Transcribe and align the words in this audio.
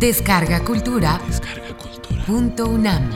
Descarga 0.00 0.64
Cultura. 0.64 1.20
Punto 2.26 2.70
UNAM. 2.70 3.10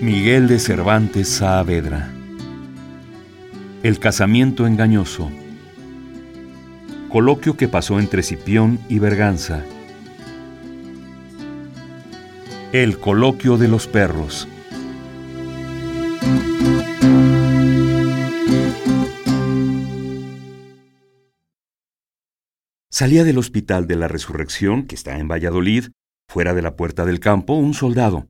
Miguel 0.00 0.48
de 0.48 0.58
Cervantes 0.58 1.28
Saavedra. 1.28 2.10
El 3.84 4.00
casamiento 4.00 4.66
engañoso. 4.66 5.30
Coloquio 7.08 7.56
que 7.56 7.68
pasó 7.68 8.00
entre 8.00 8.24
Cipión 8.24 8.80
y 8.88 8.98
Berganza. 8.98 9.62
El 12.72 12.98
coloquio 12.98 13.58
de 13.58 13.68
los 13.68 13.86
perros. 13.86 14.48
Salía 23.00 23.24
del 23.24 23.38
Hospital 23.38 23.86
de 23.86 23.96
la 23.96 24.08
Resurrección, 24.08 24.82
que 24.82 24.94
está 24.94 25.16
en 25.16 25.26
Valladolid, 25.26 25.86
fuera 26.28 26.52
de 26.52 26.60
la 26.60 26.76
puerta 26.76 27.06
del 27.06 27.18
campo, 27.18 27.54
un 27.54 27.72
soldado, 27.72 28.28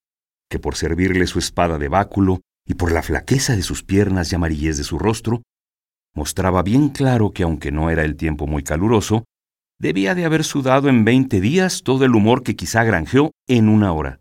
que 0.48 0.60
por 0.60 0.76
servirle 0.76 1.26
su 1.26 1.40
espada 1.40 1.76
de 1.76 1.88
báculo 1.88 2.42
y 2.64 2.74
por 2.74 2.92
la 2.92 3.02
flaqueza 3.02 3.56
de 3.56 3.64
sus 3.64 3.82
piernas 3.82 4.30
y 4.30 4.36
amarillez 4.36 4.76
de 4.76 4.84
su 4.84 4.96
rostro, 4.96 5.42
mostraba 6.14 6.62
bien 6.62 6.90
claro 6.90 7.32
que 7.32 7.42
aunque 7.42 7.72
no 7.72 7.90
era 7.90 8.04
el 8.04 8.14
tiempo 8.14 8.46
muy 8.46 8.62
caluroso, 8.62 9.24
debía 9.80 10.14
de 10.14 10.24
haber 10.24 10.44
sudado 10.44 10.88
en 10.88 11.04
veinte 11.04 11.40
días 11.40 11.82
todo 11.82 12.04
el 12.04 12.14
humor 12.14 12.44
que 12.44 12.54
quizá 12.54 12.84
granjeó 12.84 13.32
en 13.48 13.68
una 13.68 13.92
hora. 13.92 14.20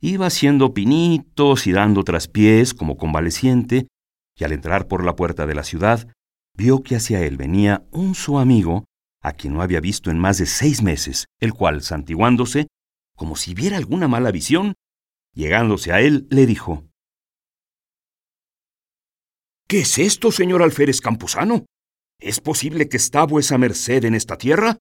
Iba 0.00 0.28
haciendo 0.28 0.72
pinitos 0.72 1.66
y 1.66 1.72
dando 1.72 2.04
traspiés 2.04 2.72
como 2.72 2.96
convaleciente, 2.96 3.86
y 4.34 4.44
al 4.44 4.52
entrar 4.52 4.88
por 4.88 5.04
la 5.04 5.14
puerta 5.14 5.44
de 5.44 5.56
la 5.56 5.62
ciudad, 5.62 6.08
vio 6.56 6.82
que 6.82 6.96
hacia 6.96 7.20
él 7.20 7.36
venía 7.36 7.84
un 7.90 8.14
su 8.14 8.38
amigo, 8.38 8.86
a 9.22 9.32
quien 9.32 9.54
no 9.54 9.62
había 9.62 9.80
visto 9.80 10.10
en 10.10 10.18
más 10.18 10.38
de 10.38 10.46
seis 10.46 10.82
meses, 10.82 11.26
el 11.40 11.52
cual, 11.52 11.82
santiguándose, 11.82 12.68
como 13.16 13.36
si 13.36 13.54
viera 13.54 13.76
alguna 13.76 14.08
mala 14.08 14.30
visión, 14.30 14.74
llegándose 15.34 15.92
a 15.92 16.00
él, 16.00 16.26
le 16.30 16.46
dijo, 16.46 16.84
¿Qué 19.68 19.80
es 19.80 19.98
esto, 19.98 20.32
señor 20.32 20.62
alférez 20.62 21.00
campusano? 21.00 21.66
¿Es 22.18 22.40
posible 22.40 22.88
que 22.88 22.96
está 22.96 23.24
vuesa 23.24 23.56
merced 23.56 24.04
en 24.04 24.14
esta 24.14 24.36
tierra? 24.36 24.78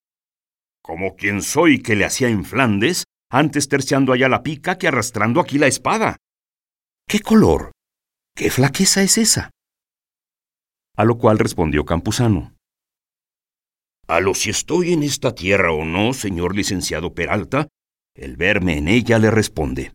Como 0.82 1.16
quien 1.16 1.42
soy 1.42 1.82
que 1.84 1.96
le 1.96 2.06
hacía 2.06 2.30
en 2.30 2.44
Flandes, 2.44 3.04
antes 3.30 3.70
terciando 3.70 4.14
allá 4.14 4.28
la 4.30 4.42
pica 4.42 4.78
que 4.78 4.88
arrastrando 4.88 5.40
aquí 5.40 5.60
la 5.60 5.68
espada. 5.68 6.18
¿Qué 7.08 7.20
color? 7.20 7.72
¿Qué 8.36 8.50
flaqueza 8.50 9.04
es 9.04 9.18
esa? 9.18 9.52
A 10.96 11.06
lo 11.06 11.18
cual 11.18 11.40
respondió 11.40 11.86
Campuzano. 11.86 12.56
A 14.10 14.22
lo 14.22 14.34
si 14.34 14.50
estoy 14.50 14.94
en 14.94 15.04
esta 15.04 15.36
tierra 15.36 15.72
o 15.72 15.86
no, 15.86 16.14
señor 16.14 16.56
licenciado 16.56 17.14
Peralta, 17.14 17.68
el 18.16 18.38
verme 18.38 18.76
en 18.76 18.88
ella 18.88 19.20
le 19.20 19.30
responde. 19.30 19.94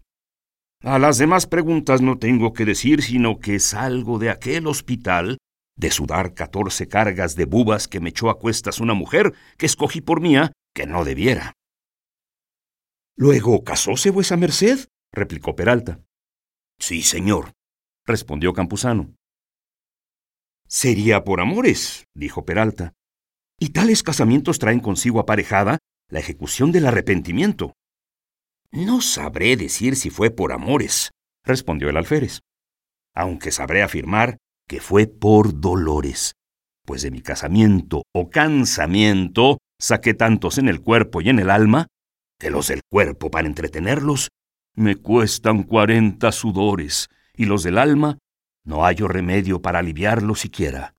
A 0.82 1.00
las 1.00 1.18
demás 1.18 1.48
preguntas 1.48 2.00
no 2.00 2.16
tengo 2.16 2.52
que 2.52 2.64
decir, 2.64 3.02
sino 3.02 3.40
que 3.40 3.58
salgo 3.58 4.20
de 4.20 4.30
aquel 4.30 4.68
hospital 4.68 5.38
de 5.76 5.90
sudar 5.90 6.32
catorce 6.32 6.86
cargas 6.86 7.34
de 7.34 7.44
bubas 7.44 7.88
que 7.88 7.98
me 7.98 8.10
echó 8.10 8.30
a 8.30 8.38
cuestas 8.38 8.78
una 8.78 8.94
mujer 8.94 9.34
que 9.58 9.66
escogí 9.66 10.00
por 10.00 10.20
mía 10.20 10.52
que 10.72 10.86
no 10.86 11.04
debiera. 11.04 11.52
Luego, 13.16 13.64
¿casóse 13.64 14.10
vuesa 14.10 14.36
merced? 14.36 14.86
replicó 15.12 15.56
Peralta. 15.56 15.98
Sí, 16.78 17.02
señor, 17.02 17.50
respondió 18.06 18.52
Campuzano. 18.52 19.12
Sería 20.68 21.24
por 21.24 21.40
amores, 21.40 22.04
dijo 22.14 22.44
Peralta. 22.44 22.94
Y 23.58 23.70
tales 23.70 24.02
casamientos 24.02 24.58
traen 24.58 24.80
consigo 24.80 25.20
aparejada 25.20 25.78
la 26.08 26.20
ejecución 26.20 26.72
del 26.72 26.86
arrepentimiento. 26.86 27.74
No 28.70 29.00
sabré 29.00 29.56
decir 29.56 29.96
si 29.96 30.10
fue 30.10 30.30
por 30.30 30.52
amores, 30.52 31.10
respondió 31.44 31.88
el 31.88 31.96
alférez, 31.96 32.40
aunque 33.14 33.52
sabré 33.52 33.82
afirmar 33.82 34.38
que 34.66 34.80
fue 34.80 35.06
por 35.06 35.60
dolores, 35.60 36.34
pues 36.84 37.02
de 37.02 37.10
mi 37.10 37.20
casamiento 37.20 38.02
o 38.12 38.30
cansamiento 38.30 39.58
saqué 39.78 40.14
tantos 40.14 40.58
en 40.58 40.68
el 40.68 40.80
cuerpo 40.80 41.20
y 41.20 41.28
en 41.28 41.38
el 41.38 41.50
alma 41.50 41.86
que 42.38 42.50
los 42.50 42.68
del 42.68 42.80
cuerpo 42.90 43.30
para 43.30 43.46
entretenerlos 43.46 44.30
me 44.74 44.96
cuestan 44.96 45.62
cuarenta 45.62 46.32
sudores, 46.32 47.08
y 47.36 47.44
los 47.44 47.62
del 47.62 47.78
alma 47.78 48.18
no 48.64 48.82
hallo 48.84 49.08
remedio 49.08 49.62
para 49.62 49.78
aliviarlos 49.78 50.40
siquiera. 50.40 50.93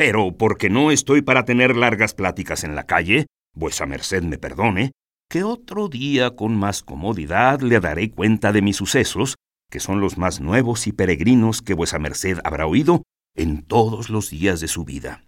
Pero 0.00 0.34
porque 0.34 0.70
no 0.70 0.90
estoy 0.90 1.20
para 1.20 1.44
tener 1.44 1.76
largas 1.76 2.14
pláticas 2.14 2.64
en 2.64 2.74
la 2.74 2.86
calle, 2.86 3.26
vuesa 3.54 3.84
merced 3.84 4.22
me 4.22 4.38
perdone, 4.38 4.92
que 5.28 5.44
otro 5.44 5.88
día 5.88 6.30
con 6.36 6.56
más 6.56 6.82
comodidad 6.82 7.60
le 7.60 7.80
daré 7.80 8.10
cuenta 8.10 8.50
de 8.50 8.62
mis 8.62 8.76
sucesos, 8.76 9.34
que 9.70 9.78
son 9.78 10.00
los 10.00 10.16
más 10.16 10.40
nuevos 10.40 10.86
y 10.86 10.92
peregrinos 10.92 11.60
que 11.60 11.74
vuesa 11.74 11.98
merced 11.98 12.38
habrá 12.44 12.66
oído 12.66 13.02
en 13.36 13.62
todos 13.62 14.08
los 14.08 14.30
días 14.30 14.60
de 14.60 14.68
su 14.68 14.86
vida. 14.86 15.22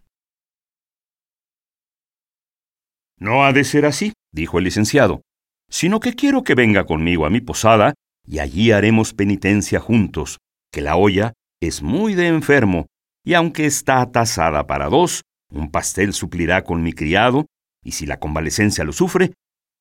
No 3.19 3.45
ha 3.45 3.53
de 3.53 3.65
ser 3.65 3.85
así, 3.85 4.15
dijo 4.33 4.57
el 4.57 4.65
licenciado, 4.65 5.21
sino 5.69 6.01
que 6.01 6.15
quiero 6.15 6.45
que 6.45 6.55
venga 6.55 6.87
conmigo 6.87 7.27
a 7.27 7.31
mi 7.31 7.43
posada 7.43 7.93
y 8.27 8.39
allí 8.39 8.73
haremos 8.73 9.13
penitencia 9.13 9.81
juntos, 9.81 10.39
que 10.73 10.81
la 10.81 10.97
olla 10.97 11.35
es 11.61 11.83
muy 11.83 12.15
de 12.15 12.29
enfermo, 12.29 12.87
y 13.25 13.35
aunque 13.35 13.67
está 13.67 14.11
tasada 14.11 14.67
para 14.67 14.89
dos, 14.89 15.23
un 15.51 15.71
pastel 15.71 16.13
suplirá 16.13 16.65
con 16.65 16.83
mi 16.83 16.93
criado, 16.93 17.47
y 17.85 17.93
si 17.93 18.07
la 18.07 18.19
convalecencia 18.19 18.85
lo 18.85 18.93
sufre, 18.93 19.35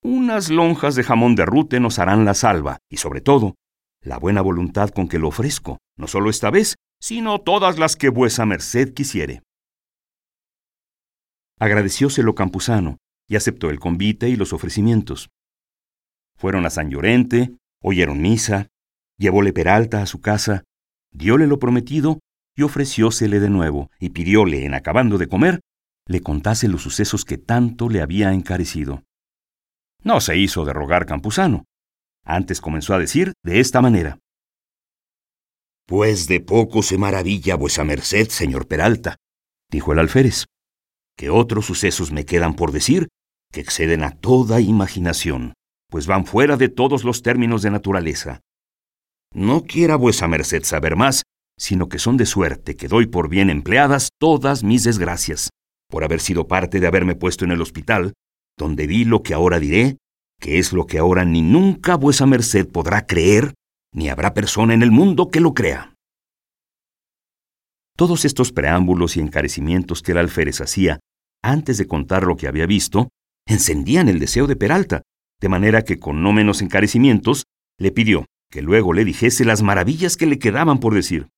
unas 0.03 0.49
lonjas 0.49 0.95
de 0.95 1.03
jamón 1.03 1.35
de 1.35 1.45
rute 1.45 1.79
nos 1.79 1.99
harán 1.99 2.25
la 2.25 2.33
salva, 2.33 2.79
y 2.89 2.97
sobre 2.97 3.21
todo, 3.21 3.55
la 4.01 4.17
buena 4.17 4.41
voluntad 4.41 4.89
con 4.89 5.07
que 5.07 5.19
lo 5.19 5.27
ofrezco, 5.27 5.77
no 5.97 6.07
solo 6.07 6.29
esta 6.29 6.49
vez, 6.49 6.75
sino 6.99 7.39
todas 7.39 7.77
las 7.77 7.95
que 7.95 8.09
vuesa 8.09 8.45
merced 8.45 8.93
quisiere. 8.93 9.43
Agradecióselo 11.59 12.33
Campuzano, 12.33 12.97
y 13.27 13.35
aceptó 13.35 13.69
el 13.69 13.79
convite 13.79 14.29
y 14.29 14.35
los 14.35 14.53
ofrecimientos. 14.53 15.29
Fueron 16.35 16.65
a 16.65 16.71
San 16.71 16.89
Llorente, 16.89 17.55
oyeron 17.81 18.21
misa, 18.21 18.67
llevóle 19.17 19.53
Peralta 19.53 20.01
a 20.01 20.07
su 20.07 20.19
casa, 20.19 20.63
dióle 21.11 21.45
lo 21.45 21.59
prometido 21.59 22.19
ofreciósele 22.63 23.39
de 23.39 23.49
nuevo, 23.49 23.89
y 23.99 24.09
pidióle, 24.09 24.65
en 24.65 24.73
acabando 24.73 25.17
de 25.17 25.27
comer, 25.27 25.61
le 26.07 26.21
contase 26.21 26.67
los 26.67 26.81
sucesos 26.81 27.25
que 27.25 27.37
tanto 27.37 27.89
le 27.89 28.01
había 28.01 28.33
encarecido. 28.33 29.03
No 30.03 30.19
se 30.19 30.37
hizo 30.37 30.65
de 30.65 30.73
rogar 30.73 31.05
Campuzano. 31.05 31.65
Antes 32.23 32.61
comenzó 32.61 32.93
a 32.93 32.99
decir 32.99 33.33
de 33.43 33.59
esta 33.59 33.81
manera. 33.81 34.19
Pues 35.85 36.27
de 36.27 36.39
poco 36.39 36.83
se 36.83 36.97
maravilla 36.97 37.55
vuesa 37.55 37.83
merced, 37.83 38.29
señor 38.29 38.67
Peralta, 38.67 39.17
dijo 39.69 39.93
el 39.93 39.99
alférez, 39.99 40.45
que 41.17 41.29
otros 41.29 41.65
sucesos 41.65 42.11
me 42.11 42.25
quedan 42.25 42.55
por 42.55 42.71
decir 42.71 43.09
que 43.51 43.61
exceden 43.61 44.03
a 44.03 44.11
toda 44.11 44.61
imaginación, 44.61 45.53
pues 45.89 46.07
van 46.07 46.25
fuera 46.25 46.57
de 46.57 46.69
todos 46.69 47.03
los 47.03 47.21
términos 47.21 47.61
de 47.61 47.71
naturaleza. 47.71 48.39
No 49.33 49.63
quiera 49.63 49.97
vuesa 49.97 50.27
merced 50.27 50.63
saber 50.63 50.95
más, 50.95 51.23
sino 51.57 51.89
que 51.89 51.99
son 51.99 52.17
de 52.17 52.25
suerte 52.25 52.75
que 52.75 52.87
doy 52.87 53.07
por 53.07 53.29
bien 53.29 53.49
empleadas 53.49 54.09
todas 54.19 54.63
mis 54.63 54.83
desgracias, 54.83 55.49
por 55.89 56.03
haber 56.03 56.19
sido 56.19 56.47
parte 56.47 56.79
de 56.79 56.87
haberme 56.87 57.15
puesto 57.15 57.45
en 57.45 57.51
el 57.51 57.61
hospital, 57.61 58.13
donde 58.57 58.87
vi 58.87 59.05
lo 59.05 59.23
que 59.23 59.33
ahora 59.33 59.59
diré, 59.59 59.97
que 60.39 60.59
es 60.59 60.73
lo 60.73 60.85
que 60.87 60.97
ahora 60.97 61.25
ni 61.25 61.41
nunca 61.41 61.95
vuesa 61.95 62.25
merced 62.25 62.67
podrá 62.67 63.05
creer, 63.05 63.53
ni 63.93 64.09
habrá 64.09 64.33
persona 64.33 64.73
en 64.73 64.81
el 64.81 64.91
mundo 64.91 65.29
que 65.29 65.39
lo 65.39 65.53
crea. 65.53 65.93
Todos 67.97 68.25
estos 68.25 68.51
preámbulos 68.51 69.17
y 69.17 69.19
encarecimientos 69.19 70.01
que 70.01 70.13
el 70.13 70.17
alférez 70.17 70.61
hacía 70.61 70.99
antes 71.41 71.77
de 71.77 71.87
contar 71.87 72.23
lo 72.23 72.37
que 72.37 72.47
había 72.47 72.65
visto, 72.65 73.09
encendían 73.47 74.07
el 74.09 74.19
deseo 74.19 74.47
de 74.47 74.55
Peralta, 74.55 75.01
de 75.39 75.49
manera 75.49 75.83
que 75.83 75.99
con 75.99 76.21
no 76.21 76.33
menos 76.33 76.61
encarecimientos 76.61 77.45
le 77.79 77.91
pidió 77.91 78.25
que 78.51 78.61
luego 78.61 78.93
le 78.93 79.05
dijese 79.05 79.45
las 79.45 79.63
maravillas 79.63 80.17
que 80.17 80.25
le 80.25 80.37
quedaban 80.37 80.79
por 80.79 80.93
decir. 80.93 81.29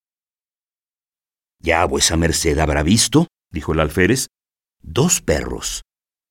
Ya 1.63 1.85
vuesa 1.85 2.17
merced 2.17 2.59
habrá 2.59 2.83
visto, 2.83 3.27
dijo 3.49 3.71
el 3.71 3.79
alférez, 3.79 4.27
dos 4.81 5.21
perros, 5.21 5.83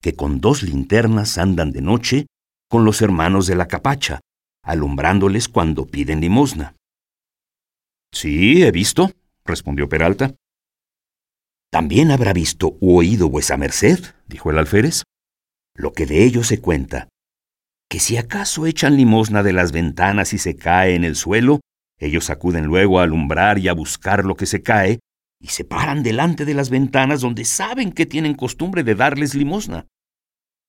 que 0.02 0.14
con 0.14 0.40
dos 0.42 0.62
linternas 0.62 1.38
andan 1.38 1.72
de 1.72 1.80
noche 1.80 2.26
con 2.68 2.84
los 2.84 3.00
hermanos 3.00 3.46
de 3.46 3.56
la 3.56 3.66
capacha, 3.66 4.20
alumbrándoles 4.62 5.48
cuando 5.48 5.86
piden 5.86 6.20
limosna. 6.20 6.76
Sí, 8.12 8.62
he 8.62 8.70
visto, 8.70 9.12
respondió 9.44 9.88
Peralta. 9.88 10.34
También 11.70 12.10
habrá 12.10 12.34
visto 12.34 12.76
u 12.80 12.98
oído 12.98 13.30
vuesa 13.30 13.56
merced, 13.56 14.00
dijo 14.26 14.50
el 14.50 14.58
alférez, 14.58 15.04
lo 15.74 15.94
que 15.94 16.04
de 16.04 16.24
ellos 16.24 16.48
se 16.48 16.60
cuenta, 16.60 17.08
que 17.88 18.00
si 18.00 18.18
acaso 18.18 18.66
echan 18.66 18.98
limosna 18.98 19.42
de 19.42 19.54
las 19.54 19.72
ventanas 19.72 20.34
y 20.34 20.38
se 20.38 20.56
cae 20.56 20.94
en 20.94 21.04
el 21.04 21.16
suelo, 21.16 21.60
Ellos 22.02 22.30
acuden 22.30 22.66
luego 22.66 22.98
a 22.98 23.04
alumbrar 23.04 23.60
y 23.60 23.68
a 23.68 23.74
buscar 23.74 24.24
lo 24.24 24.34
que 24.34 24.46
se 24.46 24.60
cae, 24.60 24.98
y 25.42 25.48
se 25.48 25.64
paran 25.64 26.04
delante 26.04 26.44
de 26.44 26.54
las 26.54 26.70
ventanas 26.70 27.20
donde 27.20 27.44
saben 27.44 27.90
que 27.90 28.06
tienen 28.06 28.34
costumbre 28.34 28.84
de 28.84 28.94
darles 28.94 29.34
limosna. 29.34 29.88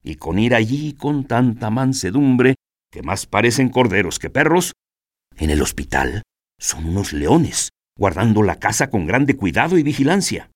Y 0.04 0.16
con 0.16 0.40
ir 0.40 0.56
allí 0.56 0.94
con 0.94 1.26
tanta 1.26 1.70
mansedumbre, 1.70 2.56
que 2.92 3.04
más 3.04 3.28
parecen 3.28 3.70
corderos 3.70 4.18
que 4.18 4.32
perros, 4.32 4.74
en 5.38 5.52
el 5.52 5.62
hospital 5.62 6.24
son 6.60 6.86
unos 6.86 7.14
leones, 7.14 7.70
guardando 7.98 8.42
la 8.42 8.58
casa 8.58 8.90
con 8.90 9.06
grande 9.06 9.38
cuidado 9.38 9.78
y 9.78 9.84
vigilancia. 9.84 10.50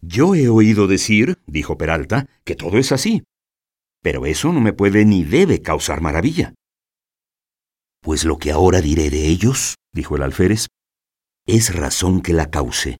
Yo 0.00 0.34
he 0.34 0.48
oído 0.48 0.86
decir, 0.86 1.38
dijo 1.46 1.76
Peralta, 1.76 2.26
que 2.44 2.56
todo 2.56 2.78
es 2.78 2.92
así. 2.92 3.24
Pero 4.02 4.26
eso 4.26 4.52
no 4.52 4.60
me 4.60 4.72
puede 4.72 5.04
ni 5.04 5.24
debe 5.24 5.60
causar 5.60 6.00
maravilla. 6.00 6.54
Pues 8.00 8.24
lo 8.24 8.38
que 8.38 8.52
ahora 8.52 8.80
diré 8.80 9.10
de 9.10 9.28
ellos, 9.28 9.76
dijo 9.92 10.16
el 10.16 10.22
alférez, 10.22 10.66
es 11.46 11.74
razón 11.74 12.20
que 12.20 12.32
la 12.32 12.50
cause, 12.50 12.98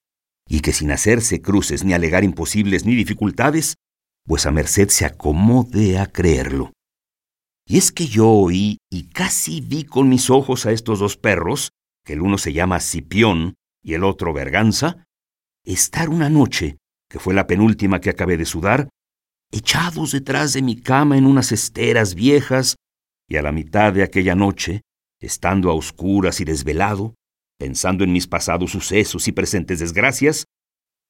y 0.49 0.61
que 0.61 0.73
sin 0.73 0.91
hacerse 0.91 1.41
cruces 1.41 1.85
ni 1.85 1.95
alegar 1.95 2.25
imposibles 2.25 2.85
ni 2.85 2.95
dificultades, 2.95 3.77
vuesa 4.27 4.51
merced 4.51 4.89
se 4.89 5.05
acomode 5.05 5.99
a 5.99 6.07
creerlo. 6.07 6.73
Y 7.67 7.79
es 7.79 7.93
que 7.93 8.07
yo 8.07 8.29
oí 8.29 8.79
y 8.91 9.09
casi 9.09 9.61
vi 9.61 9.85
con 9.85 10.09
mis 10.09 10.29
ojos 10.29 10.67
a 10.67 10.73
estos 10.73 10.99
dos 10.99 11.17
perros, 11.17 11.71
que 12.05 12.13
el 12.13 12.21
uno 12.21 12.37
se 12.37 12.53
llama 12.53 12.81
Cipión 12.81 13.55
y 13.83 13.95
el 13.95 14.05
otro 14.05 14.35
Berganza, 14.35 15.05
estar 15.65 16.11
una 16.11 16.29
noche, 16.29 16.77
que 17.09 17.19
fue 17.19 17.33
la 17.33 17.47
penúltima 17.47 18.01
que 18.01 18.11
acabé 18.11 18.37
de 18.37 18.45
sudar, 18.45 18.91
echados 19.51 20.13
detrás 20.13 20.53
de 20.53 20.63
mi 20.63 20.77
cama 20.77 21.17
en 21.17 21.27
unas 21.27 21.53
esteras 21.53 22.15
viejas, 22.15 22.77
y 23.29 23.37
a 23.37 23.43
la 23.43 23.53
mitad 23.53 23.95
de 23.95 24.03
aquella 24.03 24.35
noche, 24.35 24.83
estando 25.21 25.71
a 25.71 25.75
oscuras 25.75 26.41
y 26.41 26.45
desvelado, 26.45 27.15
pensando 27.59 28.05
en 28.05 28.13
mis 28.13 28.27
pasados 28.27 28.73
sucesos 28.73 29.29
y 29.29 29.33
presentes 29.33 29.79
desgracias, 29.79 30.45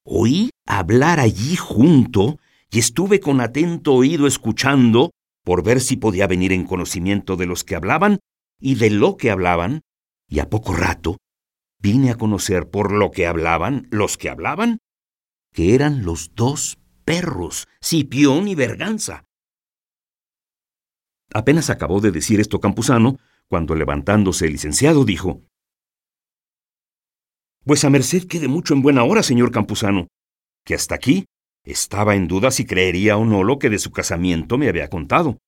oí 0.04 0.50
hablar 0.66 1.20
allí 1.20 1.56
junto 1.56 2.38
y 2.70 2.78
estuve 2.78 3.20
con 3.20 3.40
atento 3.40 3.94
oído 3.94 4.26
escuchando 4.26 5.10
por 5.44 5.62
ver 5.62 5.80
si 5.80 5.96
podía 5.96 6.26
venir 6.26 6.52
en 6.52 6.64
conocimiento 6.64 7.36
de 7.36 7.46
los 7.46 7.64
que 7.64 7.76
hablaban 7.76 8.18
y 8.60 8.76
de 8.76 8.90
lo 8.90 9.16
que 9.16 9.30
hablaban, 9.30 9.82
y 10.28 10.38
a 10.38 10.48
poco 10.48 10.74
rato 10.74 11.18
vine 11.78 12.10
a 12.10 12.16
conocer 12.16 12.70
por 12.70 12.92
lo 12.92 13.10
que 13.10 13.26
hablaban 13.26 13.86
los 13.90 14.16
que 14.16 14.30
hablaban, 14.30 14.78
que 15.52 15.74
eran 15.74 16.04
los 16.04 16.34
dos 16.34 16.78
perros, 17.04 17.68
Cipión 17.82 18.48
y 18.48 18.54
Berganza. 18.54 19.24
Apenas 21.32 21.68
acabó 21.68 22.00
de 22.00 22.10
decir 22.10 22.40
esto 22.40 22.60
Campuzano, 22.60 23.18
cuando 23.48 23.74
levantándose 23.74 24.46
el 24.46 24.52
licenciado 24.52 25.04
dijo, 25.04 25.42
Vuesa 27.66 27.88
merced 27.88 28.26
quede 28.26 28.46
mucho 28.46 28.74
en 28.74 28.82
buena 28.82 29.04
hora, 29.04 29.22
señor 29.22 29.50
Campuzano, 29.50 30.08
que 30.66 30.74
hasta 30.74 30.94
aquí 30.94 31.24
estaba 31.64 32.14
en 32.14 32.28
duda 32.28 32.50
si 32.50 32.66
creería 32.66 33.16
o 33.16 33.24
no 33.24 33.42
lo 33.42 33.58
que 33.58 33.70
de 33.70 33.78
su 33.78 33.90
casamiento 33.90 34.58
me 34.58 34.68
había 34.68 34.90
contado. 34.90 35.38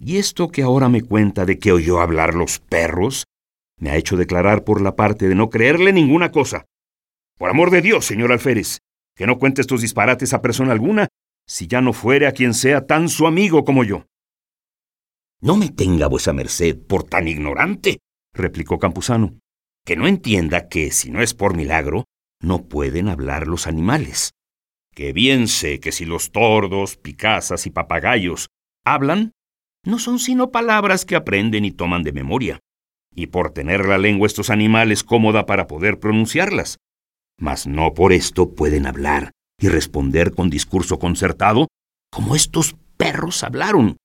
Y 0.00 0.16
esto 0.16 0.48
que 0.48 0.62
ahora 0.62 0.88
me 0.88 1.02
cuenta 1.02 1.46
de 1.46 1.60
que 1.60 1.70
oyó 1.70 2.00
hablar 2.00 2.34
los 2.34 2.58
perros, 2.58 3.26
me 3.78 3.90
ha 3.90 3.96
hecho 3.96 4.16
declarar 4.16 4.64
por 4.64 4.80
la 4.80 4.96
parte 4.96 5.28
de 5.28 5.36
no 5.36 5.48
creerle 5.48 5.92
ninguna 5.92 6.32
cosa. 6.32 6.64
Por 7.38 7.48
amor 7.48 7.70
de 7.70 7.80
Dios, 7.80 8.04
señor 8.04 8.32
alférez, 8.32 8.78
que 9.14 9.26
no 9.26 9.38
cuente 9.38 9.60
estos 9.60 9.82
disparates 9.82 10.34
a 10.34 10.42
persona 10.42 10.72
alguna, 10.72 11.06
si 11.46 11.68
ya 11.68 11.80
no 11.80 11.92
fuere 11.92 12.26
a 12.26 12.32
quien 12.32 12.54
sea 12.54 12.86
tan 12.86 13.08
su 13.08 13.24
amigo 13.24 13.64
como 13.64 13.84
yo. 13.84 14.04
No 15.40 15.56
me 15.56 15.68
tenga 15.68 16.08
vuesa 16.08 16.32
merced 16.32 16.76
por 16.76 17.04
tan 17.04 17.28
ignorante, 17.28 18.00
replicó 18.34 18.78
Campuzano, 18.80 19.38
que 19.86 19.96
no 19.96 20.06
entienda 20.06 20.68
que, 20.68 20.90
si 20.90 21.10
no 21.10 21.22
es 21.22 21.32
por 21.32 21.56
milagro, 21.56 22.04
no 22.42 22.66
pueden 22.68 23.08
hablar 23.08 23.46
los 23.46 23.66
animales. 23.66 24.32
Que 24.94 25.12
bien 25.12 25.48
sé 25.48 25.80
que 25.80 25.92
si 25.92 26.04
los 26.04 26.32
tordos, 26.32 26.96
picazas 26.96 27.66
y 27.66 27.70
papagayos 27.70 28.48
hablan, 28.84 29.32
no 29.84 29.98
son 29.98 30.18
sino 30.18 30.50
palabras 30.50 31.06
que 31.06 31.16
aprenden 31.16 31.64
y 31.64 31.70
toman 31.70 32.02
de 32.02 32.12
memoria, 32.12 32.58
y 33.14 33.28
por 33.28 33.52
tener 33.52 33.86
la 33.86 33.96
lengua 33.96 34.26
estos 34.26 34.50
animales 34.50 35.04
cómoda 35.04 35.46
para 35.46 35.66
poder 35.66 36.00
pronunciarlas. 36.00 36.78
Mas 37.38 37.66
no 37.66 37.94
por 37.94 38.12
esto 38.12 38.54
pueden 38.54 38.86
hablar 38.86 39.30
y 39.58 39.68
responder 39.68 40.34
con 40.34 40.50
discurso 40.50 40.98
concertado 40.98 41.68
como 42.10 42.34
estos 42.34 42.76
perros 42.96 43.44
hablaron, 43.44 43.96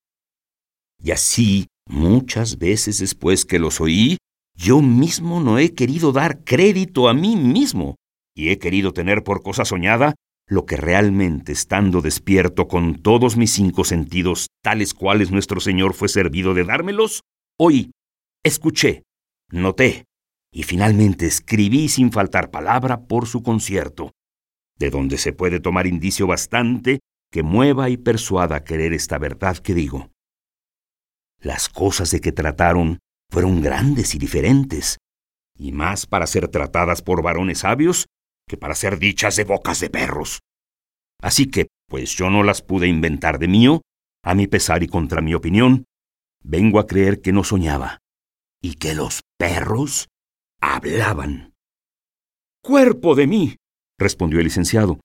y 1.03 1.11
así, 1.11 1.67
muchas 1.87 2.59
veces 2.59 2.99
después 2.99 3.45
que 3.45 3.57
los 3.57 3.81
oí, 3.81 4.17
yo 4.61 4.81
mismo 4.81 5.39
no 5.39 5.57
he 5.57 5.73
querido 5.73 6.11
dar 6.11 6.43
crédito 6.43 7.09
a 7.09 7.15
mí 7.15 7.35
mismo, 7.35 7.95
y 8.35 8.49
he 8.49 8.59
querido 8.59 8.93
tener 8.93 9.23
por 9.23 9.41
cosa 9.41 9.65
soñada 9.65 10.13
lo 10.47 10.65
que 10.65 10.77
realmente, 10.77 11.51
estando 11.51 12.01
despierto 12.01 12.67
con 12.67 13.01
todos 13.01 13.37
mis 13.37 13.51
cinco 13.51 13.83
sentidos, 13.85 14.47
tales 14.61 14.93
cuales 14.93 15.31
nuestro 15.31 15.59
Señor 15.59 15.93
fue 15.95 16.09
servido 16.09 16.53
de 16.53 16.63
dármelos, 16.63 17.21
oí, 17.57 17.91
escuché, 18.43 19.03
noté, 19.49 20.05
y 20.53 20.63
finalmente 20.63 21.25
escribí 21.25 21.89
sin 21.89 22.11
faltar 22.11 22.51
palabra 22.51 23.07
por 23.07 23.27
su 23.27 23.41
concierto, 23.41 24.11
de 24.77 24.91
donde 24.91 25.17
se 25.17 25.33
puede 25.33 25.59
tomar 25.59 25.87
indicio 25.87 26.27
bastante 26.27 26.99
que 27.31 27.41
mueva 27.41 27.89
y 27.89 27.97
persuada 27.97 28.57
a 28.57 28.63
querer 28.63 28.93
esta 28.93 29.17
verdad 29.17 29.57
que 29.57 29.73
digo. 29.73 30.11
Las 31.39 31.69
cosas 31.69 32.11
de 32.11 32.19
que 32.19 32.31
trataron 32.31 32.99
fueron 33.31 33.61
grandes 33.61 34.13
y 34.13 34.19
diferentes, 34.19 34.97
y 35.57 35.71
más 35.71 36.05
para 36.05 36.27
ser 36.27 36.49
tratadas 36.49 37.01
por 37.01 37.23
varones 37.23 37.59
sabios 37.59 38.07
que 38.47 38.57
para 38.57 38.75
ser 38.75 38.99
dichas 38.99 39.37
de 39.37 39.45
bocas 39.45 39.79
de 39.79 39.89
perros. 39.89 40.41
Así 41.21 41.45
que, 41.45 41.67
pues 41.87 42.13
yo 42.15 42.29
no 42.29 42.43
las 42.43 42.61
pude 42.61 42.87
inventar 42.87 43.39
de 43.39 43.47
mío, 43.47 43.81
a 44.23 44.35
mi 44.35 44.47
pesar 44.47 44.83
y 44.83 44.87
contra 44.87 45.21
mi 45.21 45.33
opinión, 45.33 45.85
vengo 46.43 46.79
a 46.79 46.87
creer 46.87 47.21
que 47.21 47.31
no 47.31 47.45
soñaba, 47.45 47.99
y 48.61 48.73
que 48.73 48.93
los 48.93 49.21
perros 49.37 50.09
hablaban. 50.59 51.53
Cuerpo 52.61 53.15
de 53.15 53.27
mí, 53.27 53.55
respondió 53.97 54.39
el 54.39 54.45
licenciado, 54.45 54.99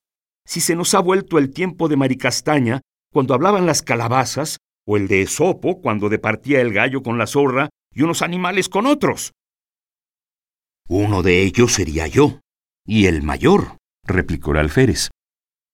si 0.45 0.59
se 0.59 0.75
nos 0.75 0.93
ha 0.93 0.99
vuelto 0.99 1.37
el 1.37 1.51
tiempo 1.51 1.87
de 1.87 1.95
Maricastaña, 1.95 2.81
cuando 3.13 3.33
hablaban 3.33 3.65
las 3.65 3.81
calabazas, 3.81 4.57
o 4.85 4.97
el 4.97 5.07
de 5.07 5.21
Esopo 5.21 5.81
cuando 5.81 6.09
departía 6.09 6.59
el 6.61 6.73
gallo 6.73 7.01
con 7.03 7.17
la 7.17 7.27
zorra 7.27 7.69
y 7.97 8.03
unos 8.03 8.21
animales 8.21 8.69
con 8.69 8.85
otros. 8.85 9.33
Uno 10.87 11.23
de 11.23 11.41
ellos 11.41 11.73
sería 11.73 12.05
yo, 12.05 12.41
y 12.85 13.07
el 13.07 13.23
mayor, 13.23 13.77
replicó 14.03 14.51
el 14.51 14.59
alférez. 14.59 15.09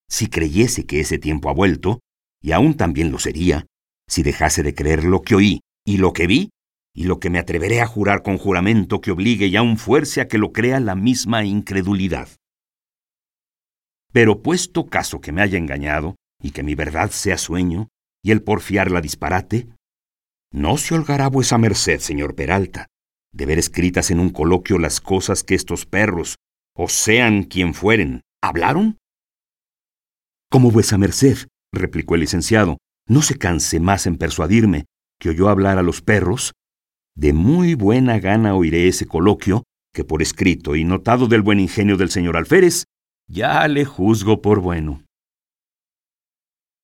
Si 0.09 0.27
creyese 0.27 0.85
que 0.85 1.01
ese 1.01 1.17
tiempo 1.17 1.49
ha 1.49 1.53
vuelto, 1.53 1.99
y 2.41 2.53
aún 2.53 2.75
también 2.75 3.11
lo 3.11 3.19
sería, 3.19 3.65
si 4.07 4.23
dejase 4.23 4.63
de 4.63 4.73
creer 4.73 5.03
lo 5.03 5.21
que 5.21 5.35
oí 5.35 5.59
y 5.85 5.97
lo 5.97 6.13
que 6.13 6.27
vi, 6.27 6.49
y 6.95 7.03
lo 7.03 7.19
que 7.19 7.29
me 7.29 7.39
atreveré 7.39 7.81
a 7.81 7.87
jurar 7.87 8.23
con 8.23 8.37
juramento 8.37 9.01
que 9.01 9.11
obligue 9.11 9.47
y 9.47 9.57
aún 9.57 9.77
fuerce 9.77 10.21
a 10.21 10.29
que 10.29 10.37
lo 10.37 10.53
crea 10.53 10.79
la 10.79 10.95
misma 10.95 11.43
incredulidad. 11.43 12.29
Pero 14.13 14.41
puesto 14.41 14.85
caso 14.85 15.19
que 15.19 15.33
me 15.33 15.41
haya 15.41 15.57
engañado, 15.57 16.15
y 16.41 16.51
que 16.51 16.63
mi 16.63 16.73
verdad 16.73 17.11
sea 17.11 17.37
sueño, 17.37 17.89
y 18.23 18.31
el 18.31 18.43
porfiar 18.43 18.91
la 18.91 19.01
disparate? 19.01 19.67
No 20.53 20.77
se 20.77 20.93
holgará 20.93 21.29
vuesa 21.29 21.57
merced, 21.57 21.99
señor 21.99 22.35
Peralta, 22.35 22.85
de 23.33 23.47
ver 23.47 23.57
escritas 23.57 24.11
en 24.11 24.19
un 24.19 24.29
coloquio 24.29 24.77
las 24.77 25.01
cosas 25.01 25.43
que 25.43 25.55
estos 25.55 25.87
perros, 25.87 26.35
o 26.75 26.89
sean 26.89 27.43
quien 27.43 27.73
fueren, 27.73 28.21
hablaron? 28.39 28.99
Como 30.51 30.69
vuesa 30.69 30.99
merced, 30.99 31.47
replicó 31.73 32.13
el 32.13 32.21
licenciado, 32.21 32.77
no 33.09 33.23
se 33.23 33.39
canse 33.39 33.79
más 33.79 34.05
en 34.05 34.17
persuadirme 34.17 34.85
que 35.19 35.29
oyó 35.29 35.49
hablar 35.49 35.79
a 35.79 35.83
los 35.83 36.03
perros, 36.03 36.53
de 37.15 37.33
muy 37.33 37.73
buena 37.73 38.19
gana 38.19 38.55
oiré 38.55 38.87
ese 38.87 39.07
coloquio, 39.07 39.63
que 39.91 40.03
por 40.03 40.21
escrito 40.21 40.75
y 40.75 40.83
notado 40.83 41.27
del 41.27 41.41
buen 41.41 41.59
ingenio 41.59 41.97
del 41.97 42.11
señor 42.11 42.37
alférez, 42.37 42.85
ya 43.27 43.67
le 43.67 43.85
juzgo 43.85 44.43
por 44.43 44.59
bueno. 44.59 45.03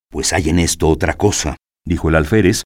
Pues 0.10 0.34
hay 0.34 0.50
en 0.50 0.58
esto 0.58 0.90
otra 0.90 1.14
cosa, 1.14 1.58
dijo 1.86 2.10
el 2.10 2.16
alférez, 2.16 2.64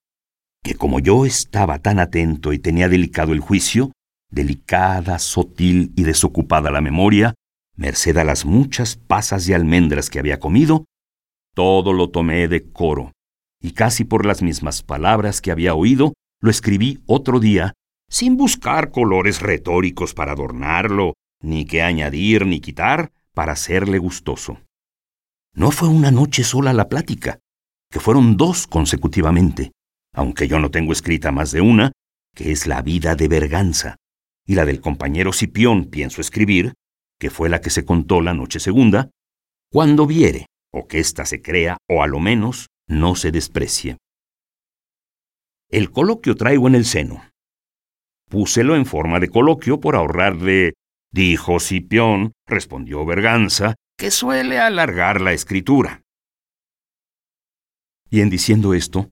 que 0.64 0.74
como 0.74 0.98
yo 0.98 1.26
estaba 1.26 1.78
tan 1.78 2.00
atento 2.00 2.54
y 2.54 2.58
tenía 2.58 2.88
delicado 2.88 3.34
el 3.34 3.40
juicio, 3.40 3.92
delicada, 4.30 5.18
sutil 5.18 5.92
y 5.94 6.04
desocupada 6.04 6.70
la 6.70 6.80
memoria, 6.80 7.34
merced 7.76 8.16
a 8.16 8.24
las 8.24 8.46
muchas 8.46 8.96
pasas 8.96 9.46
y 9.46 9.52
almendras 9.52 10.08
que 10.08 10.18
había 10.18 10.40
comido, 10.40 10.86
todo 11.54 11.92
lo 11.92 12.08
tomé 12.08 12.48
de 12.48 12.72
coro, 12.72 13.12
y 13.60 13.72
casi 13.72 14.04
por 14.04 14.24
las 14.24 14.42
mismas 14.42 14.82
palabras 14.82 15.42
que 15.42 15.50
había 15.50 15.74
oído, 15.74 16.14
lo 16.40 16.50
escribí 16.50 17.02
otro 17.06 17.40
día, 17.40 17.74
sin 18.08 18.38
buscar 18.38 18.90
colores 18.90 19.42
retóricos 19.42 20.14
para 20.14 20.32
adornarlo, 20.32 21.12
ni 21.42 21.66
que 21.66 21.82
añadir 21.82 22.46
ni 22.46 22.60
quitar 22.60 23.12
para 23.34 23.52
hacerle 23.52 23.98
gustoso. 23.98 24.60
No 25.54 25.70
fue 25.70 25.88
una 25.88 26.10
noche 26.10 26.42
sola 26.42 26.72
la 26.72 26.88
plática, 26.88 27.38
que 27.90 28.00
fueron 28.00 28.38
dos 28.38 28.66
consecutivamente, 28.66 29.72
aunque 30.14 30.48
yo 30.48 30.58
no 30.58 30.70
tengo 30.70 30.92
escrita 30.92 31.32
más 31.32 31.50
de 31.52 31.60
una, 31.60 31.92
que 32.34 32.52
es 32.52 32.66
la 32.66 32.80
vida 32.82 33.16
de 33.16 33.28
Berganza, 33.28 33.96
y 34.46 34.54
la 34.54 34.64
del 34.64 34.80
compañero 34.80 35.32
Cipión, 35.32 35.86
pienso 35.86 36.20
escribir, 36.20 36.74
que 37.18 37.30
fue 37.30 37.48
la 37.48 37.60
que 37.60 37.70
se 37.70 37.84
contó 37.84 38.20
la 38.20 38.34
noche 38.34 38.60
segunda, 38.60 39.10
cuando 39.70 40.06
viere, 40.06 40.46
o 40.72 40.86
que 40.86 41.00
ésta 41.00 41.26
se 41.26 41.42
crea, 41.42 41.76
o 41.88 42.02
a 42.02 42.06
lo 42.06 42.20
menos 42.20 42.68
no 42.88 43.16
se 43.16 43.32
desprecie. 43.32 43.98
El 45.68 45.90
coloquio 45.90 46.36
traigo 46.36 46.68
en 46.68 46.74
el 46.74 46.84
seno. 46.84 47.24
Púselo 48.30 48.76
en 48.76 48.86
forma 48.86 49.20
de 49.20 49.28
coloquio 49.28 49.80
por 49.80 49.96
ahorrarle, 49.96 50.74
dijo 51.12 51.58
Cipión, 51.60 52.32
respondió 52.46 53.04
Berganza, 53.04 53.74
que 53.96 54.10
suele 54.10 54.58
alargar 54.58 55.20
la 55.20 55.32
escritura. 55.32 56.02
Y 58.10 58.20
en 58.20 58.30
diciendo 58.30 58.74
esto, 58.74 59.10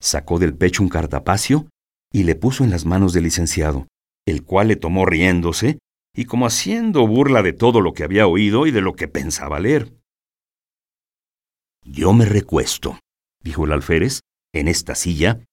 sacó 0.00 0.38
del 0.38 0.56
pecho 0.56 0.82
un 0.82 0.88
cartapacio 0.88 1.68
y 2.12 2.24
le 2.24 2.34
puso 2.34 2.64
en 2.64 2.70
las 2.70 2.84
manos 2.84 3.12
del 3.12 3.24
licenciado, 3.24 3.86
el 4.26 4.44
cual 4.44 4.68
le 4.68 4.76
tomó 4.76 5.06
riéndose 5.06 5.78
y 6.14 6.26
como 6.26 6.46
haciendo 6.46 7.06
burla 7.06 7.42
de 7.42 7.52
todo 7.52 7.80
lo 7.80 7.92
que 7.92 8.04
había 8.04 8.26
oído 8.26 8.66
y 8.66 8.70
de 8.70 8.80
lo 8.80 8.94
que 8.94 9.08
pensaba 9.08 9.58
leer. 9.58 9.92
Yo 11.82 12.12
me 12.12 12.24
recuesto, 12.24 12.98
dijo 13.42 13.64
el 13.64 13.72
alférez, 13.72 14.20
en 14.54 14.68
esta 14.68 14.94
silla, 14.94 15.44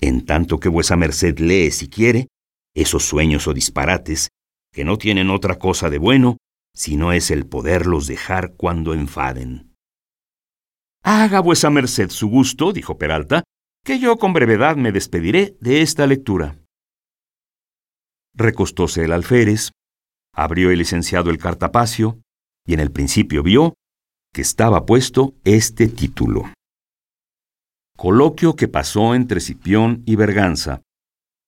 en 0.00 0.24
tanto 0.24 0.60
que 0.60 0.68
vuesa 0.68 0.96
merced 0.96 1.38
lee, 1.38 1.70
si 1.70 1.88
quiere, 1.88 2.28
esos 2.74 3.04
sueños 3.04 3.48
o 3.48 3.54
disparates, 3.54 4.28
que 4.72 4.84
no 4.84 4.98
tienen 4.98 5.30
otra 5.30 5.58
cosa 5.58 5.90
de 5.90 5.98
bueno, 5.98 6.36
sino 6.74 7.12
es 7.12 7.30
el 7.30 7.46
poderlos 7.46 8.06
dejar 8.06 8.54
cuando 8.54 8.94
enfaden. 8.94 9.74
Haga 11.02 11.40
vuesa 11.40 11.70
merced 11.70 12.10
su 12.10 12.28
gusto, 12.28 12.72
dijo 12.72 12.98
Peralta, 12.98 13.44
que 13.86 14.00
yo 14.00 14.16
con 14.18 14.32
brevedad 14.32 14.74
me 14.74 14.90
despediré 14.90 15.56
de 15.60 15.80
esta 15.80 16.08
lectura. 16.08 16.58
Recostóse 18.34 19.04
el 19.04 19.12
alférez, 19.12 19.70
abrió 20.34 20.72
el 20.72 20.78
licenciado 20.78 21.30
el 21.30 21.38
cartapacio, 21.38 22.20
y 22.66 22.74
en 22.74 22.80
el 22.80 22.90
principio 22.90 23.44
vio 23.44 23.74
que 24.34 24.42
estaba 24.42 24.86
puesto 24.86 25.34
este 25.44 25.86
título. 25.86 26.52
Coloquio 27.96 28.56
que 28.56 28.66
pasó 28.66 29.14
entre 29.14 29.40
Cipión 29.40 30.02
y 30.04 30.16
Berganza, 30.16 30.82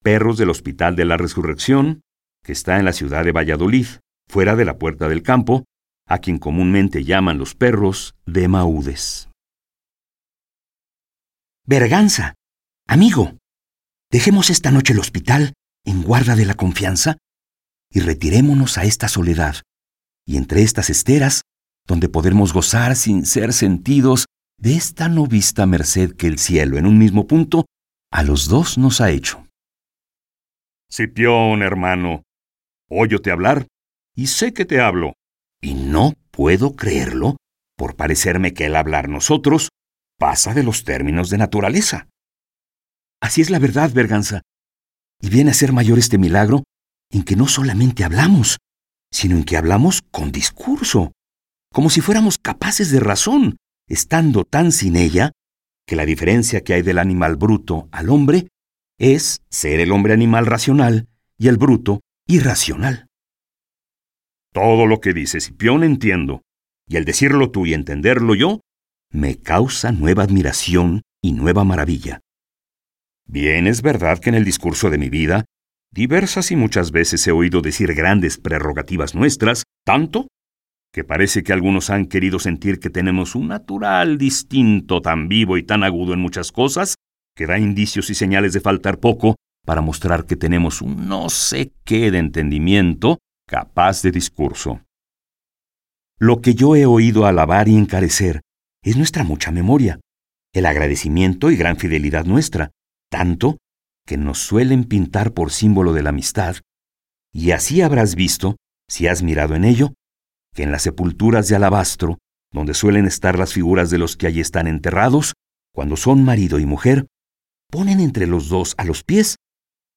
perros 0.05 0.39
del 0.39 0.51
Hospital 0.51 0.95
de 0.95 1.07
la 1.07 1.17
Resurrección, 1.17 2.03
que 2.45 2.53
está 2.53 2.79
en 2.79 2.85
la 2.85 2.93
ciudad 2.93 3.25
de 3.25 3.33
Valladolid, 3.33 3.89
fuera 4.31 4.55
de 4.55 4.65
la 4.65 4.79
puerta 4.79 5.09
del 5.09 5.25
campo, 5.25 5.65
a 6.07 6.19
quien 6.19 6.39
comúnmente 6.39 7.03
llaman 7.03 7.37
los 7.37 7.57
perros 7.57 8.15
de 8.27 8.47
Maúdes. 8.47 9.28
Berganza, 11.69 12.33
amigo, 12.87 13.37
dejemos 14.11 14.49
esta 14.49 14.71
noche 14.71 14.95
el 14.95 15.01
hospital 15.01 15.53
en 15.85 16.03
guarda 16.03 16.35
de 16.35 16.47
la 16.47 16.55
confianza 16.55 17.19
y 17.91 18.01
retirémonos 18.01 18.79
a 18.79 18.85
esta 18.85 19.07
soledad, 19.07 19.57
y 20.25 20.39
entre 20.39 20.63
estas 20.63 20.89
esteras 20.89 21.43
donde 21.87 22.09
podremos 22.09 22.55
gozar 22.55 22.97
sin 22.97 23.27
ser 23.27 23.53
sentidos 23.53 24.25
de 24.57 24.77
esta 24.77 25.11
no 25.11 25.27
vista 25.27 25.67
merced 25.67 26.17
que 26.17 26.27
el 26.27 26.39
cielo 26.39 26.79
en 26.79 26.87
un 26.87 26.97
mismo 26.97 27.27
punto 27.27 27.67
a 28.11 28.23
los 28.23 28.49
dos 28.49 28.79
nos 28.79 29.03
ha 29.03 29.11
hecho. 29.11 29.47
Cipión, 30.91 31.61
hermano, 31.61 32.23
óyote 32.89 33.31
hablar 33.31 33.67
y 34.17 34.29
sé 34.29 34.55
que 34.55 34.65
te 34.65 34.81
hablo, 34.81 35.13
y 35.61 35.75
no 35.75 36.15
puedo 36.31 36.77
creerlo 36.77 37.37
por 37.77 37.95
parecerme 37.95 38.55
que 38.55 38.65
el 38.65 38.75
hablar 38.75 39.11
nosotros 39.11 39.69
pasa 40.19 40.53
de 40.53 40.63
los 40.63 40.85
términos 40.85 41.31
de 41.31 41.39
naturaleza. 41.39 42.09
Así 43.21 43.41
es 43.41 43.51
la 43.51 43.59
verdad, 43.59 43.91
Berganza, 43.93 44.43
y 45.21 45.31
viene 45.31 45.51
a 45.51 45.55
ser 45.55 45.73
mayor 45.73 45.99
este 45.99 46.19
milagro 46.19 46.65
en 47.11 47.23
que 47.23 47.37
no 47.37 47.49
solamente 47.49 48.05
hablamos, 48.05 48.59
sino 49.11 49.37
en 49.37 49.45
que 49.45 49.57
hablamos 49.57 50.03
con 50.11 50.31
discurso 50.31 51.13
como 51.73 51.91
si 51.91 52.01
fuéramos 52.01 52.39
capaces 52.39 52.91
de 52.91 53.01
razón, 53.01 53.57
estando 53.89 54.45
tan 54.45 54.73
sin 54.73 54.97
ella, 54.97 55.33
que 55.87 55.97
la 55.97 56.07
diferencia 56.07 56.63
que 56.63 56.75
hay 56.75 56.83
del 56.83 56.99
animal 56.99 57.37
bruto 57.37 57.89
al 57.93 58.11
hombre 58.11 58.49
es 58.99 59.43
ser 59.51 59.81
el 59.81 59.93
hombre 59.93 60.13
animal 60.13 60.47
racional 60.47 61.09
y 61.39 61.49
el 61.49 61.57
bruto 61.57 62.01
irracional. 62.27 63.07
Todo 64.53 64.87
lo 64.87 65.01
que 65.01 65.13
dice 65.13 65.41
Cipión 65.41 65.85
entiendo, 65.85 66.43
y 66.87 66.97
el 66.97 67.05
decirlo 67.05 67.51
tú 67.51 67.67
y 67.67 67.75
entenderlo 67.75 68.35
yo, 68.35 68.61
me 69.11 69.37
causa 69.37 69.93
nueva 69.93 70.23
admiración 70.23 71.03
y 71.23 71.33
nueva 71.33 71.65
maravilla. 71.65 72.21
Bien 73.27 73.67
es 73.67 73.83
verdad 73.83 74.19
que 74.19 74.31
en 74.31 74.35
el 74.35 74.45
discurso 74.45 74.91
de 74.91 74.99
mi 74.99 75.09
vida, 75.09 75.45
diversas 75.93 76.51
y 76.51 76.57
muchas 76.57 76.91
veces 76.93 77.27
he 77.27 77.33
oído 77.33 77.61
decir 77.61 77.95
grandes 77.95 78.39
prerrogativas 78.39 79.15
nuestras, 79.15 79.65
tanto 79.85 80.29
que 80.93 81.05
parece 81.05 81.43
que 81.43 81.53
algunos 81.53 81.91
han 81.91 82.07
querido 82.07 82.39
sentir 82.39 82.81
que 82.81 82.91
tenemos 82.91 83.35
un 83.35 83.49
natural 83.49 84.17
distinto 84.17 85.03
tan 85.03 85.29
vivo 85.29 85.59
y 85.59 85.63
tan 85.63 85.85
agudo 85.85 86.15
en 86.15 86.21
muchas 86.21 86.51
cosas, 86.51 86.95
que 87.37 87.47
da 87.47 87.59
indicios 87.59 88.11
y 88.11 88.15
señales 88.15 88.53
de 88.53 88.61
faltar 88.61 88.99
poco 88.99 89.37
para 89.67 89.83
mostrar 89.83 90.25
que 90.25 90.37
tenemos 90.37 90.81
un 90.81 91.09
no 91.09 91.29
sé 91.29 91.73
qué 91.85 92.11
de 92.11 92.19
entendimiento 92.19 93.19
capaz 93.47 94.03
de 94.03 94.11
discurso. 94.11 94.81
Lo 96.19 96.41
que 96.41 96.55
yo 96.55 96.75
he 96.75 96.87
oído 96.87 97.27
alabar 97.27 97.69
y 97.69 97.77
encarecer 97.77 98.41
es 98.91 98.97
nuestra 98.97 99.25
mucha 99.25 99.51
memoria, 99.51 100.01
el 100.55 100.67
agradecimiento 100.67 101.51
y 101.51 101.57
gran 101.57 101.77
fidelidad 101.77 102.25
nuestra, 102.25 102.71
tanto 103.11 103.59
que 104.07 104.17
nos 104.17 104.39
suelen 104.39 104.85
pintar 104.85 105.33
por 105.33 105.51
símbolo 105.51 105.93
de 105.93 106.03
la 106.03 106.11
amistad, 106.11 106.57
y 107.33 107.51
así 107.51 107.83
habrás 107.83 108.15
visto, 108.15 108.57
si 108.89 109.07
has 109.07 109.23
mirado 109.23 109.55
en 109.55 109.65
ello, 109.65 109.93
que 110.55 110.63
en 110.63 110.73
las 110.73 110.83
sepulturas 110.83 111.49
de 111.49 111.57
alabastro, 111.57 112.19
donde 112.53 112.73
suelen 112.73 113.07
estar 113.07 113.39
las 113.39 113.53
figuras 113.53 113.91
de 113.91 113.99
los 113.99 114.17
que 114.17 114.27
allí 114.27 114.41
están 114.41 114.67
enterrados, 114.67 115.35
cuando 115.75 115.97
son 115.97 116.25
marido 116.25 116.59
y 116.59 116.65
mujer, 116.65 117.07
ponen 117.71 118.01
entre 118.01 118.27
los 118.27 118.49
dos 118.49 118.75
a 118.79 118.85
los 118.85 119.05
pies 119.05 119.37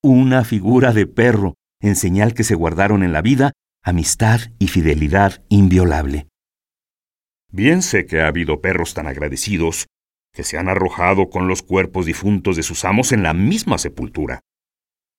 una 0.04 0.44
figura 0.44 0.94
de 0.94 1.08
perro, 1.08 1.56
en 1.80 1.96
señal 1.96 2.34
que 2.34 2.44
se 2.44 2.56
guardaron 2.56 3.04
en 3.04 3.14
la 3.14 3.22
vida 3.22 3.54
amistad 3.84 4.42
y 4.60 4.68
fidelidad 4.68 5.44
inviolable. 5.50 6.28
Bien 7.52 7.82
sé 7.82 8.06
que 8.06 8.22
ha 8.22 8.28
habido 8.28 8.62
perros 8.62 8.94
tan 8.94 9.08
agradecidos 9.08 9.88
que 10.34 10.44
se 10.44 10.58
han 10.58 10.70
arrojado 10.70 11.30
con 11.30 11.50
los 11.50 11.62
cuerpos 11.62 12.06
difuntos 12.06 12.56
de 12.56 12.64
sus 12.64 12.86
amos 12.86 13.12
en 13.12 13.24
la 13.24 13.34
misma 13.34 13.78
sepultura. 13.78 14.40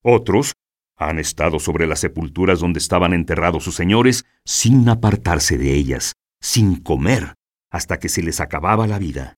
Otros 0.03 0.55
han 0.97 1.19
estado 1.19 1.59
sobre 1.59 1.87
las 1.87 2.01
sepulturas 2.01 2.61
donde 2.61 2.79
estaban 2.79 3.13
enterrados 3.13 3.65
sus 3.65 3.75
señores 3.75 4.25
sin 4.47 4.89
apartarse 4.89 5.59
de 5.59 5.75
ellas, 5.75 6.15
sin 6.41 6.77
comer, 6.77 7.35
hasta 7.71 7.99
que 7.99 8.09
se 8.09 8.23
les 8.23 8.41
acababa 8.41 8.87
la 8.87 8.99
vida. 8.99 9.37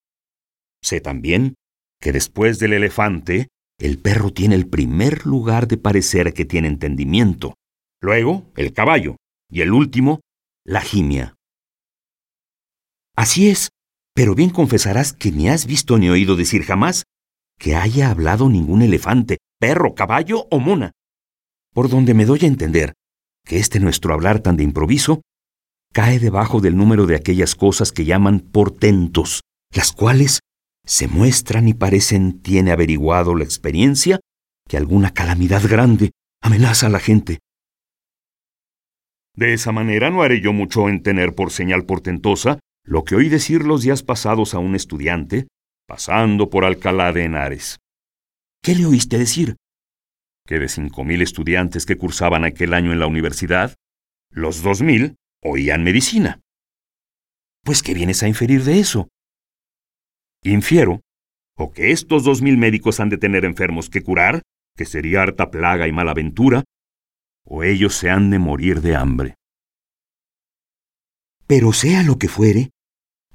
Sé 0.81 1.01
también 1.01 1.55
que 2.01 2.13
después 2.13 2.59
del 2.61 2.75
elefante, 2.75 3.49
el 3.79 3.99
perro 3.99 4.33
tiene 4.33 4.55
el 4.55 4.69
primer 4.69 5.27
lugar 5.27 5.67
de 5.67 5.79
parecer 5.79 6.33
que 6.33 6.45
tiene 6.45 6.69
entendimiento, 6.69 7.55
luego 8.01 8.53
el 8.57 8.73
caballo, 8.73 9.17
y 9.51 9.63
el 9.63 9.73
último, 9.73 10.21
la 10.65 10.81
gimia. 10.81 11.35
Así 13.17 13.49
es, 13.49 13.71
pero 14.15 14.35
bien 14.35 14.51
confesarás 14.51 15.13
que 15.13 15.33
ni 15.33 15.49
has 15.49 15.67
visto 15.67 15.99
ni 15.99 16.09
oído 16.09 16.37
decir 16.37 16.63
jamás 16.65 17.05
que 17.59 17.77
haya 17.77 18.11
hablado 18.11 18.49
ningún 18.49 18.83
elefante, 18.83 19.39
perro, 19.59 19.95
caballo 19.95 20.47
o 20.51 20.59
mona 20.59 20.93
por 21.75 21.91
donde 21.91 22.15
me 22.15 22.25
doy 22.25 22.39
a 22.43 22.47
entender 22.47 22.95
que 23.45 23.59
este 23.59 23.81
nuestro 23.81 24.15
hablar 24.15 24.41
tan 24.41 24.57
de 24.57 24.63
improviso 24.63 25.21
cae 25.93 26.19
debajo 26.19 26.61
del 26.61 26.77
número 26.77 27.07
de 27.07 27.17
aquellas 27.17 27.55
cosas 27.55 27.93
que 27.93 28.05
llaman 28.05 28.41
portentos, 28.41 29.43
las 29.71 29.93
cuales 29.93 30.41
se 30.87 31.09
muestran 31.09 31.69
y 31.69 31.75
parecen 31.75 32.41
tiene 32.41 32.71
averiguado 32.71 33.35
la 33.35 33.45
experiencia 33.45 34.21
que 34.69 34.77
alguna 34.77 35.13
calamidad 35.13 35.63
grande 35.69 36.13
amenaza 36.41 36.87
a 36.87 36.91
la 36.91 37.01
gente. 37.01 37.41
De 39.37 39.53
esa 39.53 39.73
manera 39.73 40.11
no 40.11 40.23
haré 40.23 40.41
yo 40.41 40.53
mucho 40.53 40.89
en 40.89 41.03
tener 41.03 41.35
por 41.35 41.51
señal 41.51 41.85
portentosa 41.85 42.61
lo 42.85 43.05
que 43.05 43.17
oí 43.17 43.29
decir 43.29 43.65
los 43.65 43.83
días 43.83 44.03
pasados 44.03 44.55
a 44.55 44.59
un 44.59 44.75
estudiante, 44.75 45.49
pasando 45.87 46.51
por 46.51 46.65
Alcalá 46.65 47.13
de 47.13 47.25
Henares. 47.25 47.79
¿Qué 48.63 48.75
le 48.75 48.87
oíste 48.87 49.19
decir? 49.19 49.57
que 50.47 50.59
de 50.59 50.69
cinco 50.69 51.05
mil 51.05 51.23
estudiantes 51.23 51.87
que 51.87 51.97
cursaban 51.97 52.45
aquel 52.45 52.75
año 52.75 52.93
en 52.93 52.99
la 52.99 53.07
universidad, 53.07 53.75
los 54.31 54.63
dos 54.63 54.83
mil 54.83 55.17
oían 55.43 55.85
medicina. 55.85 56.41
Pues, 57.63 57.83
¿qué 57.83 57.95
vienes 57.95 58.23
a 58.23 58.29
inferir 58.29 58.63
de 58.65 58.79
eso? 58.79 59.09
Infiero, 60.43 61.01
o 61.57 61.73
que 61.73 61.93
estos 61.93 62.25
dos 62.25 62.43
mil 62.43 62.59
médicos 62.59 63.01
han 63.01 63.09
de 63.09 63.17
tener 63.17 63.47
enfermos 63.47 63.89
que 63.89 64.03
curar, 64.03 64.43
que 64.77 64.85
sería 64.85 65.23
harta 65.23 65.51
plaga 65.51 65.89
y 65.89 65.93
mala 65.93 66.11
aventura, 66.11 66.65
o 67.47 67.63
ellos 67.63 67.95
se 67.95 68.11
han 68.11 68.31
de 68.31 68.39
morir 68.39 68.83
de 68.83 68.97
hambre. 68.97 69.35
Pero 71.47 71.73
sea 71.73 72.03
lo 72.03 72.19
que 72.19 72.29
fuere, 72.29 72.71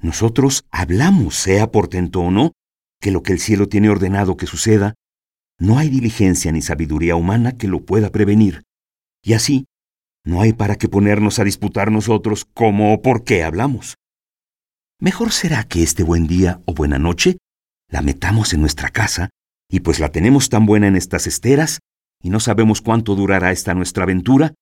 nosotros 0.00 0.64
hablamos, 0.70 1.36
sea 1.36 1.70
portento 1.70 2.20
o 2.20 2.30
no, 2.30 2.52
que 3.00 3.10
lo 3.10 3.22
que 3.22 3.32
el 3.32 3.40
cielo 3.40 3.68
tiene 3.68 3.90
ordenado 3.90 4.36
que 4.36 4.46
suceda, 4.46 4.94
no 5.58 5.78
hay 5.78 5.88
diligencia 5.88 6.52
ni 6.52 6.62
sabiduría 6.62 7.16
humana 7.16 7.56
que 7.56 7.68
lo 7.68 7.84
pueda 7.84 8.10
prevenir. 8.10 8.62
Y 9.22 9.34
así, 9.34 9.66
no 10.24 10.40
hay 10.40 10.52
para 10.52 10.76
qué 10.76 10.88
ponernos 10.88 11.38
a 11.38 11.44
disputar 11.44 11.90
nosotros 11.90 12.46
cómo 12.54 12.94
o 12.94 13.02
por 13.02 13.24
qué 13.24 13.42
hablamos. 13.42 13.96
Mejor 14.98 15.32
será 15.32 15.64
que 15.64 15.82
este 15.82 16.02
buen 16.02 16.26
día 16.26 16.60
o 16.66 16.74
buena 16.74 16.98
noche 16.98 17.38
la 17.88 18.02
metamos 18.02 18.52
en 18.52 18.60
nuestra 18.60 18.90
casa, 18.90 19.30
y 19.68 19.80
pues 19.80 19.98
la 19.98 20.10
tenemos 20.10 20.48
tan 20.48 20.66
buena 20.66 20.86
en 20.88 20.96
estas 20.96 21.26
esteras, 21.26 21.80
y 22.22 22.30
no 22.30 22.40
sabemos 22.40 22.80
cuánto 22.80 23.14
durará 23.14 23.50
esta 23.50 23.74
nuestra 23.74 24.04
aventura, 24.04 24.54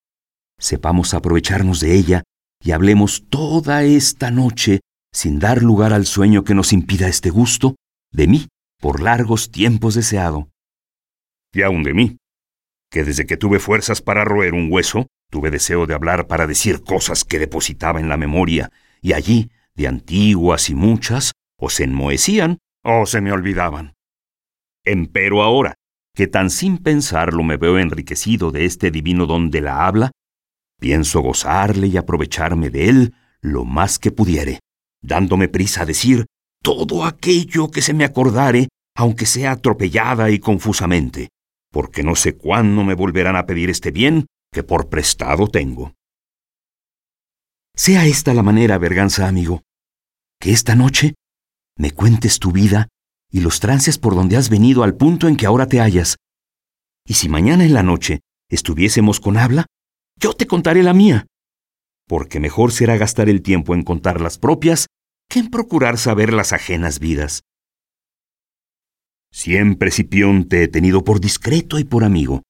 sepamos 0.57 1.13
aprovecharnos 1.13 1.79
de 1.79 1.95
ella 1.95 2.23
y 2.61 2.71
hablemos 2.71 3.25
toda 3.29 3.83
esta 3.83 4.31
noche 4.31 4.81
sin 5.11 5.39
dar 5.39 5.63
lugar 5.63 5.93
al 5.93 6.05
sueño 6.05 6.43
que 6.43 6.53
nos 6.53 6.73
impida 6.73 7.07
este 7.07 7.29
gusto, 7.29 7.75
de 8.11 8.27
mí, 8.27 8.47
por 8.79 9.01
largos 9.01 9.51
tiempos 9.51 9.95
deseado. 9.95 10.49
Y 11.53 11.63
aún 11.63 11.83
de 11.83 11.93
mí, 11.93 12.17
que 12.91 13.03
desde 13.03 13.25
que 13.25 13.37
tuve 13.37 13.59
fuerzas 13.59 14.01
para 14.01 14.23
roer 14.23 14.53
un 14.53 14.71
hueso, 14.71 15.07
tuve 15.29 15.51
deseo 15.51 15.85
de 15.85 15.93
hablar 15.93 16.27
para 16.27 16.47
decir 16.47 16.81
cosas 16.83 17.23
que 17.23 17.39
depositaba 17.39 17.99
en 17.99 18.09
la 18.09 18.17
memoria, 18.17 18.71
y 19.01 19.13
allí, 19.13 19.51
de 19.75 19.87
antiguas 19.87 20.69
y 20.69 20.75
muchas, 20.75 21.33
o 21.57 21.69
se 21.69 21.83
enmohecían 21.83 22.59
o 22.83 23.05
se 23.05 23.21
me 23.21 23.31
olvidaban. 23.31 23.93
Empero 24.85 25.43
ahora, 25.43 25.75
que 26.15 26.27
tan 26.27 26.49
sin 26.49 26.77
pensarlo 26.77 27.43
me 27.43 27.57
veo 27.57 27.77
enriquecido 27.77 28.51
de 28.51 28.65
este 28.65 28.91
divino 28.91 29.25
don 29.25 29.51
de 29.51 29.61
la 29.61 29.85
habla, 29.85 30.11
pienso 30.79 31.21
gozarle 31.21 31.87
y 31.87 31.97
aprovecharme 31.97 32.69
de 32.69 32.89
él 32.89 33.13
lo 33.41 33.65
más 33.65 33.99
que 33.99 34.11
pudiere, 34.11 34.59
dándome 35.01 35.47
prisa 35.47 35.83
a 35.83 35.85
decir 35.85 36.25
todo 36.61 37.05
aquello 37.05 37.69
que 37.71 37.81
se 37.81 37.93
me 37.93 38.05
acordare, 38.05 38.67
aunque 38.95 39.25
sea 39.25 39.51
atropellada 39.51 40.29
y 40.29 40.39
confusamente, 40.39 41.29
porque 41.71 42.03
no 42.03 42.15
sé 42.15 42.35
cuándo 42.35 42.83
me 42.83 42.95
volverán 42.95 43.35
a 43.35 43.45
pedir 43.45 43.69
este 43.69 43.91
bien 43.91 44.25
que 44.51 44.63
por 44.63 44.89
prestado 44.89 45.47
tengo. 45.47 45.93
Sea 47.75 48.05
esta 48.05 48.33
la 48.33 48.43
manera, 48.43 48.77
Berganza 48.77 49.27
amigo, 49.27 49.61
que 50.39 50.51
esta 50.51 50.75
noche 50.75 51.15
me 51.77 51.91
cuentes 51.91 52.39
tu 52.39 52.51
vida 52.51 52.89
y 53.31 53.39
los 53.39 53.59
trances 53.59 53.97
por 53.97 54.15
donde 54.15 54.35
has 54.35 54.49
venido 54.49 54.83
al 54.83 54.95
punto 54.95 55.27
en 55.27 55.37
que 55.37 55.45
ahora 55.45 55.67
te 55.67 55.79
hallas. 55.79 56.17
Y 57.05 57.13
si 57.13 57.29
mañana 57.29 57.63
en 57.63 57.73
la 57.73 57.83
noche 57.83 58.19
estuviésemos 58.49 59.19
con 59.19 59.37
habla, 59.37 59.65
yo 60.17 60.33
te 60.33 60.47
contaré 60.47 60.83
la 60.83 60.93
mía, 60.93 61.25
porque 62.09 62.39
mejor 62.39 62.71
será 62.71 62.97
gastar 62.97 63.29
el 63.29 63.43
tiempo 63.43 63.75
en 63.75 63.83
contar 63.83 64.19
las 64.19 64.39
propias 64.39 64.87
que 65.29 65.37
en 65.37 65.51
procurar 65.51 65.99
saber 65.99 66.33
las 66.33 66.53
ajenas 66.53 66.97
vidas. 66.97 67.43
Siempre, 69.31 69.91
Cipión, 69.91 70.49
te 70.49 70.63
he 70.63 70.67
tenido 70.67 71.03
por 71.03 71.21
discreto 71.21 71.77
y 71.77 71.83
por 71.83 72.03
amigo, 72.03 72.41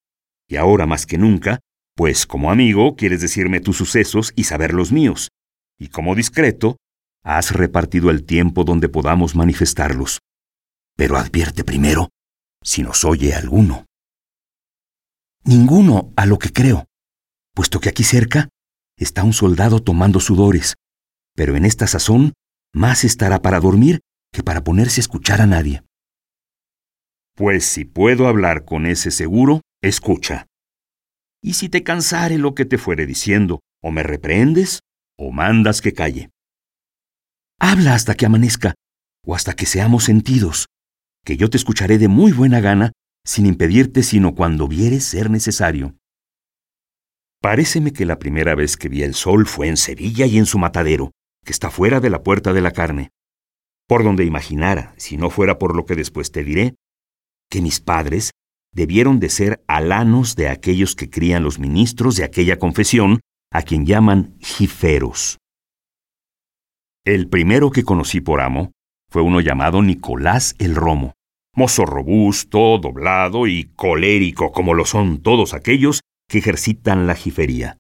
y 0.48 0.56
ahora 0.56 0.86
más 0.86 1.06
que 1.06 1.18
nunca, 1.18 1.60
pues 1.94 2.26
como 2.26 2.52
amigo 2.52 2.96
quieres 2.96 3.20
decirme 3.20 3.60
tus 3.60 3.76
sucesos 3.76 4.32
y 4.38 4.46
saber 4.46 4.74
los 4.74 4.94
míos, 4.94 5.28
y 5.78 5.90
como 5.90 6.16
discreto, 6.16 6.78
has 7.22 7.52
repartido 7.52 8.12
el 8.12 8.24
tiempo 8.24 8.64
donde 8.64 8.88
podamos 8.88 9.36
manifestarlos. 9.36 10.20
Pero 10.96 11.18
advierte 11.18 11.66
primero 11.66 12.08
si 12.64 12.82
nos 12.82 13.04
oye 13.04 13.34
alguno. 13.34 13.86
Ninguno, 15.44 16.14
a 16.16 16.26
lo 16.26 16.40
que 16.40 16.54
creo, 16.54 16.86
puesto 17.54 17.82
que 17.82 17.90
aquí 17.90 18.06
cerca 18.06 18.48
está 19.00 19.24
un 19.24 19.34
soldado 19.34 19.82
tomando 19.82 20.20
sudores, 20.20 20.76
pero 21.36 21.56
en 21.56 21.66
esta 21.66 21.88
sazón 21.88 22.34
más 22.74 23.04
estará 23.04 23.42
para 23.42 23.60
dormir 23.60 24.02
que 24.32 24.44
para 24.44 24.64
ponerse 24.64 25.00
a 25.00 25.04
escuchar 25.04 25.42
a 25.42 25.48
nadie. 25.48 25.84
Pues 27.36 27.66
si 27.66 27.86
puedo 27.86 28.28
hablar 28.28 28.66
con 28.66 28.86
ese 28.86 29.12
seguro, 29.12 29.62
escucha. 29.82 30.46
Y 31.42 31.54
si 31.54 31.70
te 31.70 31.84
cansare 31.84 32.38
lo 32.38 32.54
que 32.54 32.66
te 32.66 32.78
fuere 32.78 33.06
diciendo, 33.06 33.62
o 33.82 33.92
me 33.92 34.04
reprendes, 34.04 34.82
o 35.18 35.32
mandas 35.32 35.82
que 35.82 35.94
calle. 35.94 36.30
Habla 37.60 37.96
hasta 37.96 38.16
que 38.16 38.26
amanezca, 38.26 38.76
o 39.26 39.36
hasta 39.36 39.54
que 39.54 39.66
seamos 39.66 40.04
sentidos, 40.04 40.68
que 41.26 41.38
yo 41.38 41.50
te 41.50 41.58
escucharé 41.58 41.98
de 41.98 42.10
muy 42.10 42.34
buena 42.34 42.60
gana, 42.60 42.92
sin 43.26 43.46
impedirte 43.46 44.04
sino 44.04 44.36
cuando 44.36 44.68
vieres 44.68 45.06
ser 45.06 45.30
necesario. 45.30 45.96
Paréceme 47.42 47.94
que 47.94 48.06
la 48.06 48.20
primera 48.20 48.54
vez 48.54 48.76
que 48.76 48.90
vi 48.90 49.04
el 49.04 49.14
sol 49.14 49.46
fue 49.46 49.70
en 49.70 49.78
Sevilla 49.78 50.26
y 50.26 50.38
en 50.38 50.46
su 50.46 50.60
matadero, 50.60 51.12
que 51.46 51.54
está 51.54 51.70
fuera 51.72 52.02
de 52.02 52.10
la 52.10 52.22
puerta 52.22 52.52
de 52.52 52.62
la 52.62 52.72
carne, 52.72 53.12
por 53.88 54.04
donde 54.04 54.26
imaginara, 54.26 54.94
si 54.98 55.16
no 55.16 55.30
fuera 55.30 55.58
por 55.58 55.74
lo 55.74 55.86
que 55.86 55.96
después 55.96 56.34
te 56.34 56.44
diré, 56.44 56.76
que 57.50 57.62
mis 57.62 57.80
padres 57.80 58.32
debieron 58.74 59.22
de 59.22 59.30
ser 59.30 59.64
alanos 59.68 60.36
de 60.36 60.50
aquellos 60.50 60.96
que 60.96 61.10
crían 61.10 61.44
los 61.44 61.60
ministros 61.60 62.18
de 62.18 62.26
aquella 62.26 62.60
confesión, 62.60 63.22
a 63.52 63.62
quien 63.62 63.86
llaman 63.86 64.38
jiferos. 64.42 65.38
El 67.06 67.30
primero 67.30 67.72
que 67.72 67.84
conocí 67.84 68.20
por 68.20 68.42
amo 68.42 68.74
fue 69.10 69.22
uno 69.22 69.40
llamado 69.40 69.82
Nicolás 69.82 70.56
el 70.60 70.76
Romo, 70.76 71.14
mozo 71.56 71.86
robusto, 71.86 72.78
doblado 72.78 73.48
y 73.48 73.72
colérico 73.76 74.52
como 74.52 74.74
lo 74.74 74.86
son 74.86 75.24
todos 75.24 75.54
aquellos 75.54 76.02
que 76.30 76.38
ejercitan 76.38 77.08
la 77.08 77.16
jifería. 77.16 77.78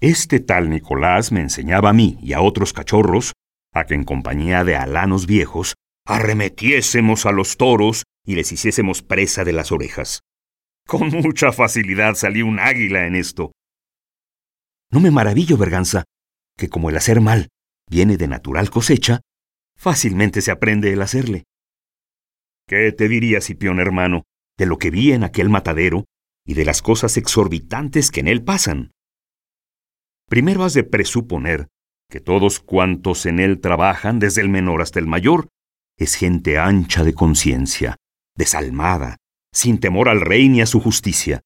Este 0.00 0.40
tal 0.40 0.70
Nicolás 0.70 1.32
me 1.32 1.40
enseñaba 1.40 1.90
a 1.90 1.92
mí 1.92 2.16
y 2.22 2.32
a 2.32 2.40
otros 2.40 2.72
cachorros 2.72 3.32
a 3.74 3.84
que 3.84 3.94
en 3.94 4.04
compañía 4.04 4.64
de 4.64 4.76
alanos 4.76 5.26
viejos 5.26 5.74
arremetiésemos 6.06 7.26
a 7.26 7.32
los 7.32 7.56
toros 7.56 8.04
y 8.24 8.36
les 8.36 8.52
hiciésemos 8.52 9.02
presa 9.02 9.44
de 9.44 9.52
las 9.52 9.72
orejas. 9.72 10.20
Con 10.86 11.08
mucha 11.08 11.52
facilidad 11.52 12.14
salí 12.14 12.42
un 12.42 12.58
águila 12.58 13.06
en 13.06 13.16
esto. 13.16 13.52
No 14.90 15.00
me 15.00 15.10
maravillo, 15.10 15.56
Berganza, 15.56 16.04
que 16.56 16.68
como 16.68 16.90
el 16.90 16.96
hacer 16.96 17.20
mal 17.20 17.48
viene 17.88 18.16
de 18.16 18.28
natural 18.28 18.70
cosecha, 18.70 19.20
fácilmente 19.76 20.42
se 20.42 20.50
aprende 20.50 20.92
el 20.92 21.02
hacerle. 21.02 21.44
¿Qué 22.68 22.92
te 22.92 23.08
diría, 23.08 23.40
Cipión 23.40 23.80
hermano, 23.80 24.22
de 24.58 24.66
lo 24.66 24.78
que 24.78 24.90
vi 24.90 25.12
en 25.12 25.24
aquel 25.24 25.48
matadero 25.48 26.04
y 26.46 26.54
de 26.54 26.64
las 26.64 26.82
cosas 26.82 27.16
exorbitantes 27.16 28.10
que 28.10 28.20
en 28.20 28.28
él 28.28 28.42
pasan? 28.42 28.92
Primero 30.28 30.64
has 30.64 30.74
de 30.74 30.84
presuponer 30.84 31.68
que 32.10 32.20
todos 32.20 32.60
cuantos 32.60 33.26
en 33.26 33.38
él 33.38 33.60
trabajan, 33.60 34.18
desde 34.18 34.42
el 34.42 34.48
menor 34.48 34.82
hasta 34.82 34.98
el 34.98 35.06
mayor, 35.06 35.48
es 35.98 36.14
gente 36.14 36.58
ancha 36.58 37.04
de 37.04 37.14
conciencia, 37.14 37.96
desalmada, 38.36 39.16
sin 39.52 39.78
temor 39.78 40.08
al 40.08 40.20
rey 40.20 40.48
ni 40.48 40.60
a 40.60 40.66
su 40.66 40.80
justicia. 40.80 41.40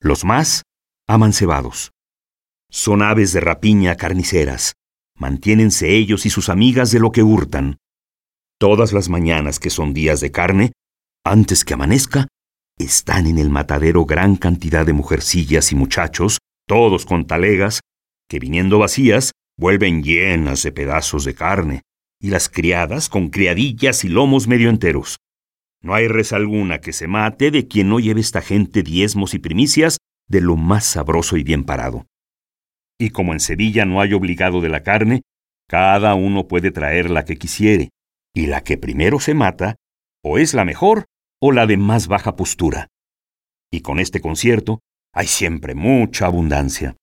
Los 0.00 0.24
más, 0.24 0.62
amancebados. 1.08 1.92
Son 2.70 3.02
aves 3.02 3.32
de 3.32 3.40
rapiña 3.40 3.96
carniceras. 3.96 4.74
Mantiénense 5.16 5.94
ellos 5.94 6.24
y 6.24 6.30
sus 6.30 6.48
amigas 6.48 6.92
de 6.92 7.00
lo 7.00 7.10
que 7.12 7.22
hurtan. 7.22 7.78
Todas 8.58 8.92
las 8.92 9.08
mañanas 9.08 9.58
que 9.58 9.70
son 9.70 9.92
días 9.92 10.20
de 10.20 10.30
carne, 10.30 10.72
antes 11.24 11.64
que 11.64 11.74
amanezca, 11.74 12.28
están 12.84 13.26
en 13.26 13.38
el 13.38 13.50
matadero 13.50 14.04
gran 14.04 14.36
cantidad 14.36 14.86
de 14.86 14.92
mujercillas 14.92 15.72
y 15.72 15.76
muchachos, 15.76 16.38
todos 16.66 17.04
con 17.06 17.26
talegas, 17.26 17.80
que 18.28 18.38
viniendo 18.38 18.78
vacías, 18.78 19.32
vuelven 19.58 20.02
llenas 20.02 20.62
de 20.62 20.72
pedazos 20.72 21.24
de 21.24 21.34
carne, 21.34 21.82
y 22.20 22.30
las 22.30 22.48
criadas 22.48 23.08
con 23.08 23.28
criadillas 23.28 24.04
y 24.04 24.08
lomos 24.08 24.46
medio 24.48 24.70
enteros. 24.70 25.18
No 25.82 25.94
hay 25.94 26.08
res 26.08 26.32
alguna 26.32 26.80
que 26.80 26.92
se 26.92 27.08
mate 27.08 27.50
de 27.50 27.66
quien 27.66 27.88
no 27.88 28.00
lleve 28.00 28.20
esta 28.20 28.42
gente 28.42 28.82
diezmos 28.82 29.34
y 29.34 29.38
primicias 29.38 29.98
de 30.28 30.40
lo 30.40 30.56
más 30.56 30.84
sabroso 30.84 31.36
y 31.36 31.42
bien 31.42 31.64
parado. 31.64 32.06
Y 32.98 33.10
como 33.10 33.32
en 33.32 33.40
Sevilla 33.40 33.84
no 33.86 34.00
hay 34.00 34.12
obligado 34.12 34.60
de 34.60 34.68
la 34.68 34.82
carne, 34.82 35.22
cada 35.68 36.14
uno 36.14 36.48
puede 36.48 36.70
traer 36.70 37.10
la 37.10 37.24
que 37.24 37.36
quisiere, 37.36 37.90
y 38.34 38.46
la 38.46 38.62
que 38.62 38.76
primero 38.76 39.20
se 39.20 39.34
mata, 39.34 39.76
o 40.22 40.38
es 40.38 40.52
la 40.52 40.64
mejor, 40.64 41.06
o 41.40 41.52
la 41.52 41.66
de 41.66 41.76
más 41.76 42.06
baja 42.06 42.36
postura. 42.36 42.88
Y 43.72 43.80
con 43.80 43.98
este 43.98 44.20
concierto 44.20 44.80
hay 45.12 45.26
siempre 45.26 45.74
mucha 45.74 46.26
abundancia. 46.26 46.96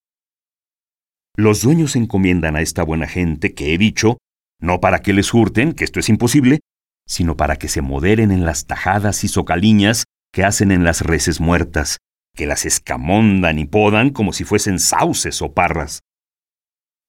Los 1.35 1.61
dueños 1.61 1.95
encomiendan 1.95 2.55
a 2.55 2.61
esta 2.61 2.83
buena 2.83 3.07
gente 3.07 3.53
que 3.53 3.73
he 3.73 3.77
dicho, 3.77 4.17
no 4.59 4.79
para 4.79 5.01
que 5.01 5.13
les 5.13 5.33
hurten, 5.33 5.73
que 5.73 5.83
esto 5.83 5.99
es 5.99 6.09
imposible, 6.09 6.59
sino 7.07 7.37
para 7.37 7.57
que 7.57 7.67
se 7.67 7.81
moderen 7.81 8.31
en 8.31 8.45
las 8.45 8.65
tajadas 8.65 9.23
y 9.23 9.27
socaliñas 9.27 10.05
que 10.33 10.43
hacen 10.43 10.71
en 10.71 10.83
las 10.83 11.01
reses 11.01 11.39
muertas, 11.39 11.97
que 12.35 12.47
las 12.47 12.65
escamondan 12.65 13.59
y 13.59 13.65
podan 13.65 14.09
como 14.09 14.33
si 14.33 14.43
fuesen 14.43 14.79
sauces 14.79 15.41
o 15.41 15.53
parras. 15.53 16.01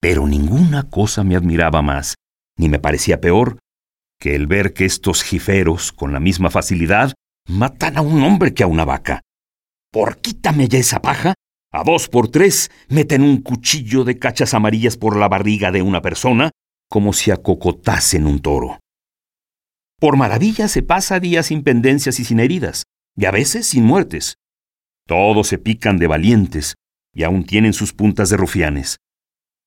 Pero 0.00 0.26
ninguna 0.26 0.88
cosa 0.88 1.24
me 1.24 1.34
admiraba 1.34 1.82
más, 1.82 2.14
ni 2.56 2.68
me 2.68 2.78
parecía 2.78 3.20
peor, 3.20 3.58
que 4.20 4.35
el 4.35 4.46
ver 4.46 4.72
que 4.72 4.85
estos 4.85 5.22
jiferos, 5.22 5.92
con 5.92 6.12
la 6.12 6.20
misma 6.20 6.50
facilidad, 6.50 7.14
matan 7.48 7.96
a 7.96 8.00
un 8.00 8.22
hombre 8.22 8.52
que 8.52 8.62
a 8.62 8.66
una 8.66 8.85
vaca. 8.85 9.22
Por 9.90 10.18
quítame 10.18 10.68
ya 10.68 10.78
esa 10.78 11.00
paja, 11.00 11.35
a 11.72 11.85
dos 11.85 12.09
por 12.09 12.28
tres 12.28 12.70
meten 12.88 13.22
un 13.22 13.42
cuchillo 13.42 14.04
de 14.04 14.18
cachas 14.18 14.54
amarillas 14.54 14.96
por 14.96 15.16
la 15.16 15.28
barriga 15.28 15.70
de 15.70 15.83
una 15.83 16.00
persona 16.02 16.50
como 16.88 17.12
si 17.12 17.31
acocotasen 17.31 18.26
un 18.26 18.40
toro. 18.40 18.81
Por 20.00 20.16
maravilla 20.16 20.68
se 20.68 20.83
pasa 20.83 21.20
días 21.20 21.46
sin 21.46 21.62
pendencias 21.62 22.20
y 22.20 22.24
sin 22.24 22.40
heridas, 22.40 22.85
y 23.16 23.26
a 23.26 23.31
veces 23.31 23.66
sin 23.66 23.85
muertes. 23.85 24.37
Todos 25.07 25.48
se 25.48 25.59
pican 25.59 25.98
de 25.98 26.07
valientes 26.07 26.74
y 27.14 27.24
aún 27.24 27.44
tienen 27.44 27.72
sus 27.72 27.92
puntas 27.92 28.31
de 28.31 28.37
rufianes. 28.37 28.98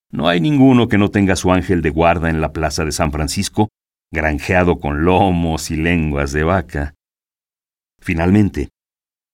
No 0.09 0.27
hay 0.27 0.41
ninguno 0.41 0.87
que 0.87 0.97
no 0.97 1.09
tenga 1.09 1.35
su 1.35 1.51
ángel 1.51 1.81
de 1.81 1.89
guarda 1.89 2.29
en 2.29 2.41
la 2.41 2.53
plaza 2.53 2.85
de 2.85 2.91
San 2.91 3.11
Francisco, 3.11 3.69
granjeado 4.11 4.79
con 4.79 5.03
lomos 5.05 5.71
y 5.71 5.77
lenguas 5.77 6.33
de 6.33 6.43
vaca. 6.43 6.95
Finalmente, 7.99 8.69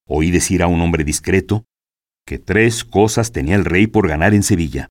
oí 0.05 0.31
decir 0.31 0.61
a 0.61 0.67
un 0.67 0.81
hombre 0.81 1.03
discreto 1.03 1.65
que 2.25 2.37
tres 2.37 2.85
cosas 2.85 3.31
tenía 3.31 3.55
el 3.55 3.65
rey 3.65 3.87
por 3.87 4.07
ganar 4.07 4.33
en 4.33 4.43
Sevilla. 4.43 4.89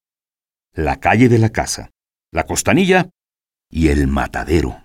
La 0.73 1.01
calle 1.01 1.29
de 1.29 1.39
la 1.39 1.51
casa, 1.51 1.91
la 2.33 2.45
costanilla 2.45 3.11
y 3.71 3.89
el 3.89 4.07
matadero. 4.09 4.83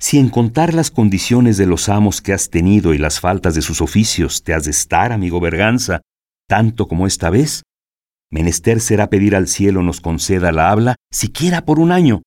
Si 0.00 0.18
en 0.18 0.30
contar 0.30 0.74
las 0.74 0.90
condiciones 0.90 1.58
de 1.58 1.66
los 1.66 1.88
amos 1.88 2.20
que 2.20 2.32
has 2.32 2.50
tenido 2.50 2.92
y 2.92 2.98
las 2.98 3.20
faltas 3.20 3.54
de 3.54 3.62
sus 3.62 3.80
oficios 3.80 4.42
te 4.42 4.52
has 4.52 4.64
de 4.64 4.72
estar, 4.72 5.12
amigo 5.12 5.38
Berganza, 5.38 6.00
tanto 6.48 6.88
como 6.88 7.06
esta 7.06 7.30
vez, 7.30 7.62
menester 8.32 8.80
será 8.80 9.08
pedir 9.10 9.36
al 9.36 9.46
cielo 9.46 9.82
nos 9.82 10.00
conceda 10.00 10.50
la 10.50 10.70
habla, 10.70 10.96
siquiera 11.12 11.64
por 11.64 11.78
un 11.78 11.92
año, 11.92 12.22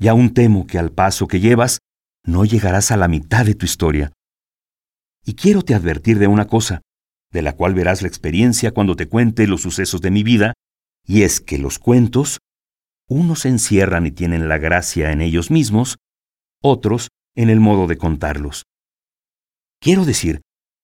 y 0.00 0.08
aún 0.08 0.32
temo 0.32 0.66
que 0.66 0.78
al 0.78 0.90
paso 0.90 1.28
que 1.28 1.38
llevas, 1.38 1.78
no 2.24 2.44
llegarás 2.44 2.90
a 2.90 2.96
la 2.96 3.06
mitad 3.06 3.44
de 3.44 3.54
tu 3.54 3.66
historia. 3.66 4.10
Y 5.24 5.34
quiero 5.34 5.62
te 5.62 5.74
advertir 5.74 6.18
de 6.18 6.26
una 6.26 6.46
cosa, 6.46 6.80
de 7.30 7.42
la 7.42 7.52
cual 7.52 7.74
verás 7.74 8.00
la 8.00 8.08
experiencia 8.08 8.72
cuando 8.72 8.96
te 8.96 9.06
cuente 9.06 9.46
los 9.46 9.60
sucesos 9.60 10.00
de 10.00 10.10
mi 10.10 10.22
vida, 10.22 10.54
y 11.06 11.22
es 11.22 11.40
que 11.40 11.58
los 11.58 11.78
cuentos, 11.78 12.38
unos 13.06 13.40
se 13.40 13.50
encierran 13.50 14.06
y 14.06 14.12
tienen 14.12 14.48
la 14.48 14.56
gracia 14.56 15.12
en 15.12 15.20
ellos 15.20 15.50
mismos, 15.50 15.98
otros 16.62 17.08
en 17.36 17.50
el 17.50 17.60
modo 17.60 17.86
de 17.86 17.98
contarlos. 17.98 18.64
Quiero 19.78 20.06
decir 20.06 20.40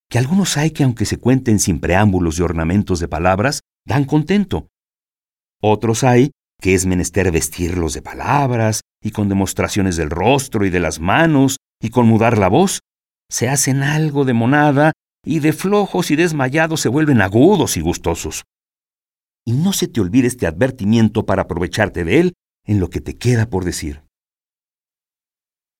que 0.08 0.18
algunos 0.18 0.56
hay 0.56 0.70
que 0.70 0.84
aunque 0.84 1.04
se 1.04 1.18
cuenten 1.18 1.58
sin 1.58 1.80
preámbulos 1.80 2.38
y 2.38 2.42
ornamentos 2.42 3.00
de 3.00 3.08
palabras, 3.08 3.60
dan 3.84 4.04
contento. 4.04 4.68
Otros 5.60 6.04
hay 6.04 6.30
que 6.60 6.74
es 6.74 6.86
menester 6.86 7.30
vestirlos 7.30 7.94
de 7.94 8.02
palabras 8.02 8.80
y 9.02 9.10
con 9.10 9.28
demostraciones 9.28 9.96
del 9.96 10.10
rostro 10.10 10.64
y 10.64 10.70
de 10.70 10.80
las 10.80 11.00
manos 11.00 11.58
y 11.80 11.90
con 11.90 12.06
mudar 12.06 12.38
la 12.38 12.48
voz, 12.48 12.80
se 13.28 13.48
hacen 13.48 13.82
algo 13.82 14.24
de 14.24 14.32
monada 14.32 14.92
y 15.24 15.40
de 15.40 15.52
flojos 15.52 16.10
y 16.10 16.16
desmayados 16.16 16.80
se 16.80 16.88
vuelven 16.88 17.20
agudos 17.20 17.76
y 17.76 17.80
gustosos. 17.80 18.44
Y 19.44 19.52
no 19.52 19.72
se 19.72 19.88
te 19.88 20.00
olvide 20.00 20.28
este 20.28 20.46
advertimiento 20.46 21.26
para 21.26 21.42
aprovecharte 21.42 22.04
de 22.04 22.20
él 22.20 22.32
en 22.64 22.80
lo 22.80 22.90
que 22.90 23.00
te 23.00 23.16
queda 23.16 23.46
por 23.46 23.64
decir. 23.64 24.02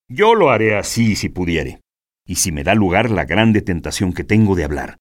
Yo 0.08 0.34
lo 0.34 0.50
haré 0.50 0.76
así 0.76 1.16
si 1.16 1.28
pudiere, 1.28 1.80
y 2.26 2.36
si 2.36 2.52
me 2.52 2.64
da 2.64 2.74
lugar 2.74 3.10
la 3.10 3.24
grande 3.24 3.62
tentación 3.62 4.12
que 4.12 4.24
tengo 4.24 4.56
de 4.56 4.64
hablar, 4.64 4.98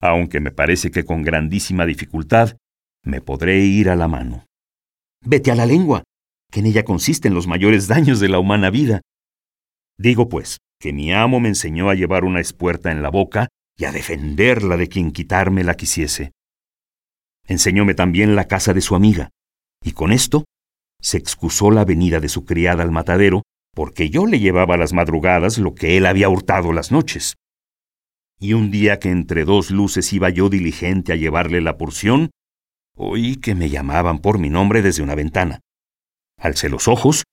aunque 0.00 0.40
me 0.40 0.50
parece 0.50 0.90
que 0.90 1.04
con 1.04 1.22
grandísima 1.22 1.86
dificultad 1.86 2.56
me 3.04 3.20
podré 3.20 3.60
ir 3.60 3.88
a 3.88 3.96
la 3.96 4.08
mano. 4.08 4.46
Vete 5.24 5.50
a 5.50 5.54
la 5.54 5.66
lengua, 5.66 6.04
que 6.50 6.60
en 6.60 6.66
ella 6.66 6.84
consisten 6.84 7.34
los 7.34 7.46
mayores 7.46 7.88
daños 7.88 8.20
de 8.20 8.28
la 8.28 8.38
humana 8.38 8.70
vida. 8.70 9.00
Digo, 9.98 10.28
pues, 10.28 10.58
que 10.80 10.92
mi 10.92 11.12
amo 11.12 11.40
me 11.40 11.48
enseñó 11.48 11.88
a 11.88 11.94
llevar 11.94 12.24
una 12.24 12.40
espuerta 12.40 12.90
en 12.90 13.02
la 13.02 13.10
boca 13.10 13.48
y 13.76 13.84
a 13.84 13.92
defenderla 13.92 14.76
de 14.76 14.88
quien 14.88 15.12
quitarme 15.12 15.64
la 15.64 15.74
quisiese. 15.74 16.32
Enseñóme 17.46 17.94
también 17.94 18.36
la 18.36 18.46
casa 18.46 18.74
de 18.74 18.80
su 18.80 18.94
amiga, 18.94 19.30
y 19.82 19.92
con 19.92 20.12
esto 20.12 20.44
se 21.00 21.18
excusó 21.18 21.70
la 21.70 21.84
venida 21.84 22.20
de 22.20 22.28
su 22.28 22.44
criada 22.44 22.82
al 22.82 22.90
matadero 22.90 23.42
porque 23.74 24.10
yo 24.10 24.26
le 24.26 24.38
llevaba 24.38 24.74
a 24.74 24.78
las 24.78 24.92
madrugadas 24.92 25.58
lo 25.58 25.74
que 25.74 25.96
él 25.96 26.06
había 26.06 26.28
hurtado 26.28 26.72
las 26.72 26.92
noches. 26.92 27.36
Y 28.38 28.54
un 28.54 28.70
día 28.70 28.98
que 28.98 29.10
entre 29.10 29.44
dos 29.44 29.70
luces 29.70 30.12
iba 30.12 30.28
yo 30.30 30.48
diligente 30.48 31.12
a 31.12 31.16
llevarle 31.16 31.60
la 31.60 31.78
porción, 31.78 32.30
oí 32.96 33.36
que 33.36 33.54
me 33.54 33.70
llamaban 33.70 34.18
por 34.18 34.38
mi 34.38 34.50
nombre 34.50 34.82
desde 34.82 35.02
una 35.02 35.14
ventana. 35.14 35.60
Alcé 36.38 36.68
los 36.68 36.88
ojos 36.88 37.24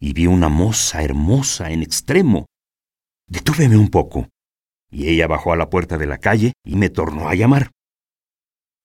y 0.00 0.12
vi 0.12 0.26
una 0.26 0.48
moza 0.48 1.02
hermosa 1.02 1.70
en 1.70 1.82
extremo. 1.82 2.46
Detúveme 3.26 3.76
un 3.76 3.88
poco, 3.88 4.28
y 4.90 5.08
ella 5.08 5.26
bajó 5.26 5.52
a 5.52 5.56
la 5.56 5.70
puerta 5.70 5.98
de 5.98 6.06
la 6.06 6.18
calle 6.18 6.52
y 6.64 6.76
me 6.76 6.88
tornó 6.88 7.28
a 7.28 7.34
llamar. 7.34 7.70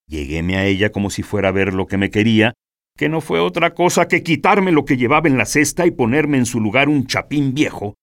Lleguéme 0.06 0.56
a 0.56 0.66
ella 0.66 0.90
como 0.90 1.08
si 1.08 1.22
fuera 1.22 1.48
a 1.48 1.52
ver 1.52 1.72
lo 1.72 1.86
que 1.86 1.98
me 1.98 2.10
quería, 2.10 2.54
que 3.00 3.08
no 3.08 3.22
fue 3.22 3.40
otra 3.40 3.72
cosa 3.72 4.08
que 4.08 4.22
quitarme 4.22 4.72
lo 4.72 4.84
que 4.84 4.98
llevaba 4.98 5.26
en 5.26 5.38
la 5.38 5.46
cesta 5.46 5.86
y 5.86 5.90
ponerme 5.90 6.36
en 6.36 6.44
su 6.44 6.60
lugar 6.60 6.90
un 6.90 7.06
chapín 7.06 7.54
viejo. 7.54 7.94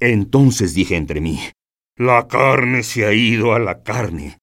Entonces 0.00 0.72
dije 0.72 0.96
entre 0.96 1.20
mí, 1.20 1.38
la 1.98 2.26
carne 2.26 2.82
se 2.82 3.04
ha 3.04 3.12
ido 3.12 3.52
a 3.52 3.58
la 3.58 3.82
carne. 3.82 4.38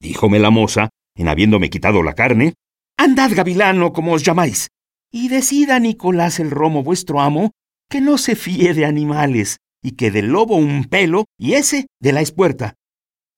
Díjome 0.00 0.38
la 0.38 0.50
moza, 0.50 0.90
en 1.16 1.26
habiéndome 1.26 1.70
quitado 1.70 2.04
la 2.04 2.14
carne, 2.14 2.54
Andad, 2.96 3.32
gavilano, 3.34 3.92
como 3.92 4.12
os 4.12 4.22
llamáis, 4.22 4.68
y 5.10 5.28
decida 5.28 5.80
Nicolás 5.80 6.38
el 6.38 6.52
Romo 6.52 6.84
vuestro 6.84 7.20
amo, 7.20 7.50
que 7.90 8.00
no 8.00 8.16
se 8.16 8.36
fíe 8.36 8.74
de 8.74 8.84
animales, 8.84 9.56
y 9.82 9.96
que 9.96 10.12
del 10.12 10.28
lobo 10.28 10.54
un 10.54 10.84
pelo, 10.84 11.24
y 11.36 11.54
ese 11.54 11.88
de 12.00 12.12
la 12.12 12.20
espuerta. 12.20 12.74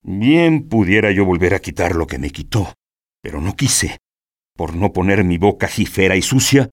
Bien 0.03 0.69
pudiera 0.69 1.11
yo 1.11 1.25
volver 1.25 1.55
a 1.55 1.61
quitar 1.61 1.95
lo 1.95 2.05
que 2.05 2.19
me 2.19 2.29
quitó, 2.29 2.75
pero 3.23 3.41
no 3.41 3.55
quise, 3.55 3.97
por 4.55 4.75
no 4.75 4.93
poner 4.93 5.23
mi 5.23 5.37
boca 5.37 5.67
jifera 5.67 6.15
y 6.15 6.21
sucia 6.21 6.69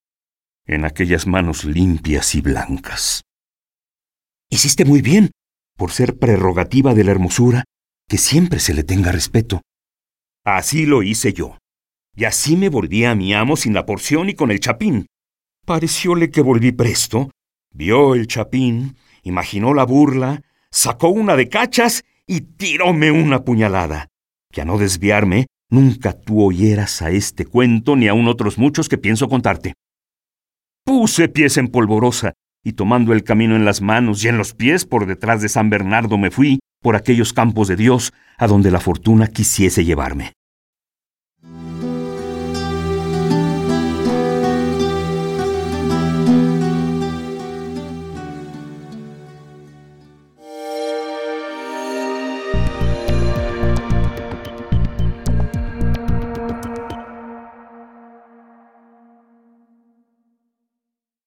en 0.66 0.84
aquellas 0.84 1.26
manos 1.26 1.64
limpias 1.64 2.34
y 2.34 2.40
blancas. 2.40 3.22
Hiciste 4.50 4.84
muy 4.84 5.02
bien, 5.02 5.32
por 5.76 5.90
ser 5.90 6.18
prerrogativa 6.18 6.94
de 6.94 7.04
la 7.04 7.10
hermosura, 7.10 7.64
que 8.08 8.18
siempre 8.18 8.60
se 8.60 8.74
le 8.74 8.84
tenga 8.84 9.10
respeto. 9.10 9.62
Así 10.44 10.86
lo 10.86 11.02
hice 11.02 11.32
yo, 11.32 11.58
y 12.14 12.24
así 12.24 12.56
me 12.56 12.68
volví 12.68 13.04
a 13.04 13.14
mi 13.14 13.34
amo 13.34 13.56
sin 13.56 13.74
la 13.74 13.86
porción 13.86 14.28
y 14.28 14.34
con 14.34 14.50
el 14.50 14.60
chapín. 14.60 15.06
Parecióle 15.64 16.30
que 16.30 16.42
volví 16.42 16.72
presto, 16.72 17.30
vio 17.72 18.14
el 18.14 18.26
chapín, 18.26 18.96
imaginó 19.22 19.74
la 19.74 19.84
burla, 19.84 20.42
sacó 20.70 21.08
una 21.08 21.36
de 21.36 21.48
cachas 21.48 22.04
y 22.26 22.42
tiróme 22.42 23.10
una 23.10 23.44
puñalada, 23.44 24.08
que 24.52 24.60
a 24.60 24.64
no 24.64 24.78
desviarme 24.78 25.46
Nunca 25.72 26.12
tú 26.12 26.44
oyeras 26.44 27.00
a 27.00 27.08
este 27.08 27.46
cuento 27.46 27.96
ni 27.96 28.06
aun 28.06 28.28
otros 28.28 28.58
muchos 28.58 28.90
que 28.90 28.98
pienso 28.98 29.30
contarte. 29.30 29.72
Puse 30.84 31.28
pies 31.28 31.56
en 31.56 31.68
polvorosa, 31.68 32.34
y 32.62 32.74
tomando 32.74 33.14
el 33.14 33.24
camino 33.24 33.56
en 33.56 33.64
las 33.64 33.80
manos 33.80 34.22
y 34.22 34.28
en 34.28 34.36
los 34.36 34.52
pies 34.52 34.84
por 34.84 35.06
detrás 35.06 35.40
de 35.40 35.48
San 35.48 35.70
Bernardo 35.70 36.18
me 36.18 36.30
fui 36.30 36.58
por 36.82 36.94
aquellos 36.94 37.32
campos 37.32 37.68
de 37.68 37.76
Dios 37.76 38.12
a 38.36 38.48
donde 38.48 38.70
la 38.70 38.80
fortuna 38.80 39.28
quisiese 39.28 39.82
llevarme. 39.82 40.34